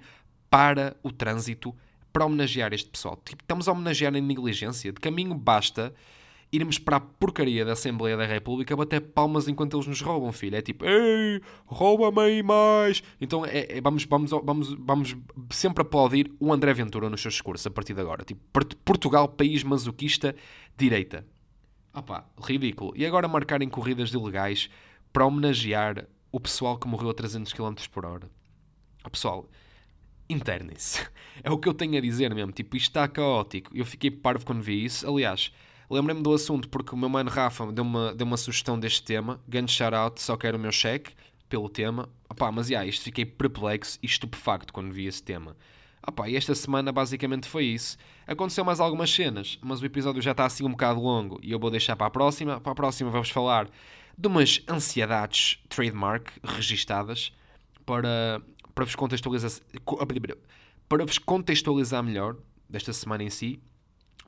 para 0.50 0.94
o 1.02 1.10
trânsito 1.10 1.74
para 2.12 2.26
homenagear 2.26 2.74
este 2.74 2.90
pessoal? 2.90 3.18
Tipo, 3.24 3.42
estamos 3.42 3.66
a 3.66 3.72
homenagear 3.72 4.14
em 4.14 4.20
negligência. 4.20 4.92
De 4.92 5.00
caminho 5.00 5.34
basta 5.34 5.94
irmos 6.52 6.78
para 6.78 6.96
a 6.96 7.00
porcaria 7.00 7.64
da 7.64 7.72
Assembleia 7.72 8.16
da 8.16 8.26
República 8.26 8.76
bater 8.76 9.00
palmas 9.00 9.48
enquanto 9.48 9.76
eles 9.76 9.86
nos 9.86 10.02
roubam, 10.02 10.30
filho. 10.30 10.56
É 10.56 10.60
tipo, 10.60 10.84
ei, 10.84 11.40
rouba-me 11.64 12.20
aí 12.20 12.42
mais. 12.42 13.02
Então 13.18 13.46
é, 13.46 13.78
é, 13.78 13.80
vamos, 13.80 14.04
vamos, 14.04 14.30
vamos, 14.30 14.74
vamos 14.74 15.16
sempre 15.48 15.80
aplaudir 15.80 16.30
o 16.38 16.52
André 16.52 16.74
Ventura 16.74 17.08
nos 17.08 17.22
seus 17.22 17.34
discursos 17.34 17.66
a 17.66 17.70
partir 17.70 17.94
de 17.94 18.02
agora. 18.02 18.22
Tipo, 18.22 18.42
Portugal, 18.84 19.28
país 19.28 19.62
masoquista, 19.62 20.34
direita. 20.76 21.24
Opá, 21.92 22.24
ridículo. 22.40 22.92
E 22.96 23.04
agora 23.04 23.26
marcarem 23.26 23.68
corridas 23.68 24.12
ilegais 24.12 24.70
para 25.12 25.26
homenagear 25.26 26.06
o 26.30 26.38
pessoal 26.38 26.78
que 26.78 26.86
morreu 26.86 27.10
a 27.10 27.14
300 27.14 27.52
km 27.52 27.74
por 27.90 28.06
hora. 28.06 28.30
O 29.04 29.10
pessoal, 29.10 29.48
internem-se. 30.28 31.06
É 31.42 31.50
o 31.50 31.56
que 31.56 31.66
eu 31.66 31.72
tenho 31.72 31.96
a 31.96 32.00
dizer 32.02 32.34
mesmo. 32.34 32.52
Tipo, 32.52 32.76
isto 32.76 32.88
está 32.88 33.08
caótico. 33.08 33.74
Eu 33.74 33.86
fiquei 33.86 34.10
parvo 34.10 34.44
quando 34.44 34.60
vi 34.60 34.84
isso. 34.84 35.08
Aliás, 35.08 35.50
lembrei-me 35.88 36.22
do 36.22 36.34
assunto 36.34 36.68
porque 36.68 36.94
o 36.94 36.98
meu 36.98 37.08
mano 37.08 37.30
Rafa 37.30 37.72
deu 37.72 37.82
uma, 37.82 38.14
deu 38.14 38.26
uma 38.26 38.36
sugestão 38.36 38.78
deste 38.78 39.02
tema. 39.02 39.40
Grande 39.48 39.72
shout-out, 39.72 40.20
só 40.20 40.36
quero 40.36 40.58
o 40.58 40.60
meu 40.60 40.70
cheque 40.70 41.12
pelo 41.48 41.70
tema. 41.70 42.10
Opá, 42.28 42.52
mas, 42.52 42.68
yeah, 42.68 42.86
isto 42.86 43.04
fiquei 43.04 43.24
perplexo 43.24 43.98
e 44.02 44.06
estupefacto 44.06 44.70
quando 44.70 44.92
vi 44.92 45.06
esse 45.06 45.22
tema. 45.22 45.56
Opa, 46.06 46.28
e 46.28 46.36
esta 46.36 46.54
semana 46.54 46.90
basicamente 46.90 47.46
foi 47.46 47.64
isso. 47.64 47.98
Aconteceu 48.26 48.64
mais 48.64 48.80
algumas 48.80 49.10
cenas, 49.10 49.58
mas 49.60 49.82
o 49.82 49.86
episódio 49.86 50.22
já 50.22 50.30
está 50.30 50.46
assim 50.46 50.64
um 50.64 50.70
bocado 50.70 51.00
longo 51.00 51.38
e 51.42 51.52
eu 51.52 51.58
vou 51.58 51.70
deixar 51.70 51.94
para 51.94 52.06
a 52.06 52.10
próxima. 52.10 52.60
Para 52.60 52.72
a 52.72 52.74
próxima 52.74 53.10
vamos 53.10 53.30
falar 53.30 53.68
de 54.16 54.26
umas 54.26 54.62
ansiedades 54.68 55.62
trademark 55.68 56.30
registadas 56.42 57.32
para, 57.84 58.40
para, 58.74 58.84
vos 58.84 58.94
contextualizar, 58.94 59.50
para 60.88 61.04
vos 61.04 61.18
contextualizar 61.18 62.02
melhor 62.02 62.36
desta 62.68 62.92
semana 62.92 63.22
em 63.22 63.30
si. 63.30 63.60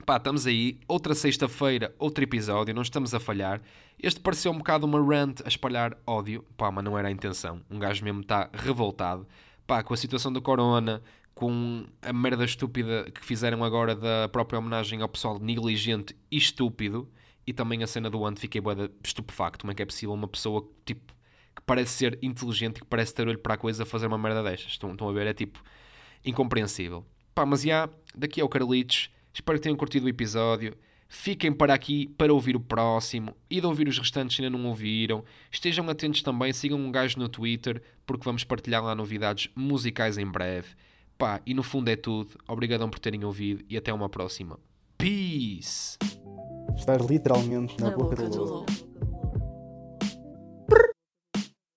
Pá, 0.05 0.17
estamos 0.17 0.47
aí, 0.47 0.81
outra 0.89 1.15
sexta-feira, 1.15 1.95
outro 1.99 2.25
episódio, 2.25 2.75
não 2.75 2.83
estamos 2.83 3.15
a 3.15 3.21
falhar. 3.21 3.61
Este 4.03 4.19
pareceu 4.19 4.51
um 4.51 4.59
bocado 4.59 4.85
uma 4.85 5.01
rant 5.01 5.41
a 5.45 5.49
espalhar 5.49 5.97
ódio, 6.07 6.45
pá, 6.57 6.73
mas 6.73 6.83
não 6.83 6.99
era 6.99 7.09
a 7.09 7.11
intenção. 7.11 7.61
Um 7.71 7.79
gajo 7.79 8.03
mesmo 8.05 8.21
está 8.21 8.51
revoltado, 8.53 9.27
pá, 9.65 9.83
com 9.83 9.95
a 9.95 9.97
situação 9.97 10.33
do 10.33 10.43
corona, 10.43 11.03
com 11.35 11.87
a 12.03 12.13
merda 12.13 12.45
estúpida 12.45 13.11
que 13.11 13.25
fizeram 13.25 13.65
agora 13.65 13.97
da 13.97 14.29
própria 14.29 14.59
homenagem 14.59 15.01
ao 15.03 15.09
pessoal 15.09 15.39
negligente 15.39 16.15
e 16.31 16.37
estúpido, 16.37 17.11
e 17.47 17.53
também 17.53 17.83
a 17.83 17.87
cena 17.87 18.09
do 18.09 18.25
Ant 18.25 18.39
fiquei 18.39 18.61
boa 18.61 18.91
estupefacto. 19.03 19.63
Como 19.63 19.73
é 19.73 19.75
que 19.75 19.83
é 19.83 19.87
possível 19.87 20.15
uma 20.15 20.29
pessoa 20.29 20.69
tipo, 20.85 21.13
que 21.55 21.63
parece 21.63 21.93
ser 21.93 22.19
inteligente 22.23 22.81
que 22.81 22.87
parece 22.87 23.15
ter 23.15 23.27
olho 23.27 23.39
para 23.39 23.55
a 23.55 23.57
coisa 23.57 23.85
fazer 23.85 24.07
uma 24.07 24.19
merda 24.19 24.43
destas? 24.43 24.73
Estão, 24.73 24.93
estão 24.93 25.09
a 25.09 25.13
ver? 25.13 25.27
É 25.27 25.35
tipo 25.35 25.63
incompreensível. 26.25 27.05
Pá, 27.35 27.45
mas 27.45 27.63
já, 27.63 27.89
daqui 28.15 28.41
ao 28.41 28.49
Carlitos, 28.49 29.11
espero 29.33 29.59
que 29.59 29.63
tenham 29.65 29.77
curtido 29.77 30.07
o 30.07 30.09
episódio. 30.09 30.77
Fiquem 31.09 31.53
para 31.53 31.75
aqui 31.75 32.09
para 32.17 32.33
ouvir 32.33 32.57
o 32.57 32.61
próximo 32.61 33.37
e 33.51 33.61
de 33.61 33.67
ouvir 33.67 33.87
os 33.87 33.99
restantes 33.99 34.39
ainda 34.41 34.57
não 34.57 34.67
ouviram. 34.67 35.25
Estejam 35.51 35.89
atentos 35.91 36.23
também, 36.23 36.53
sigam 36.53 36.79
um 36.79 36.91
gajo 36.91 37.19
no 37.19 37.29
Twitter, 37.29 37.83
porque 38.07 38.25
vamos 38.25 38.45
partilhar 38.45 38.83
lá 38.83 38.95
novidades 38.95 39.51
musicais 39.55 40.17
em 40.17 40.27
breve. 40.27 40.69
Pá, 41.23 41.41
e 41.47 41.55
no 41.55 41.63
fundo 41.63 41.89
é 41.89 41.95
tudo. 41.95 42.31
Obrigadão 42.49 42.91
por 42.91 42.99
terem 42.99 43.25
ouvido 43.25 43.65
e 43.69 43.77
até 43.77 43.93
uma 43.93 44.09
próxima. 44.09 44.59
Peace! 44.99 45.97
Estás 46.77 47.07
literalmente 47.07 47.79
na, 47.79 47.91
Na 47.91 47.97
boca, 47.97 48.17
boca 48.17 48.29
do 48.29 48.45
lobo. 48.45 48.92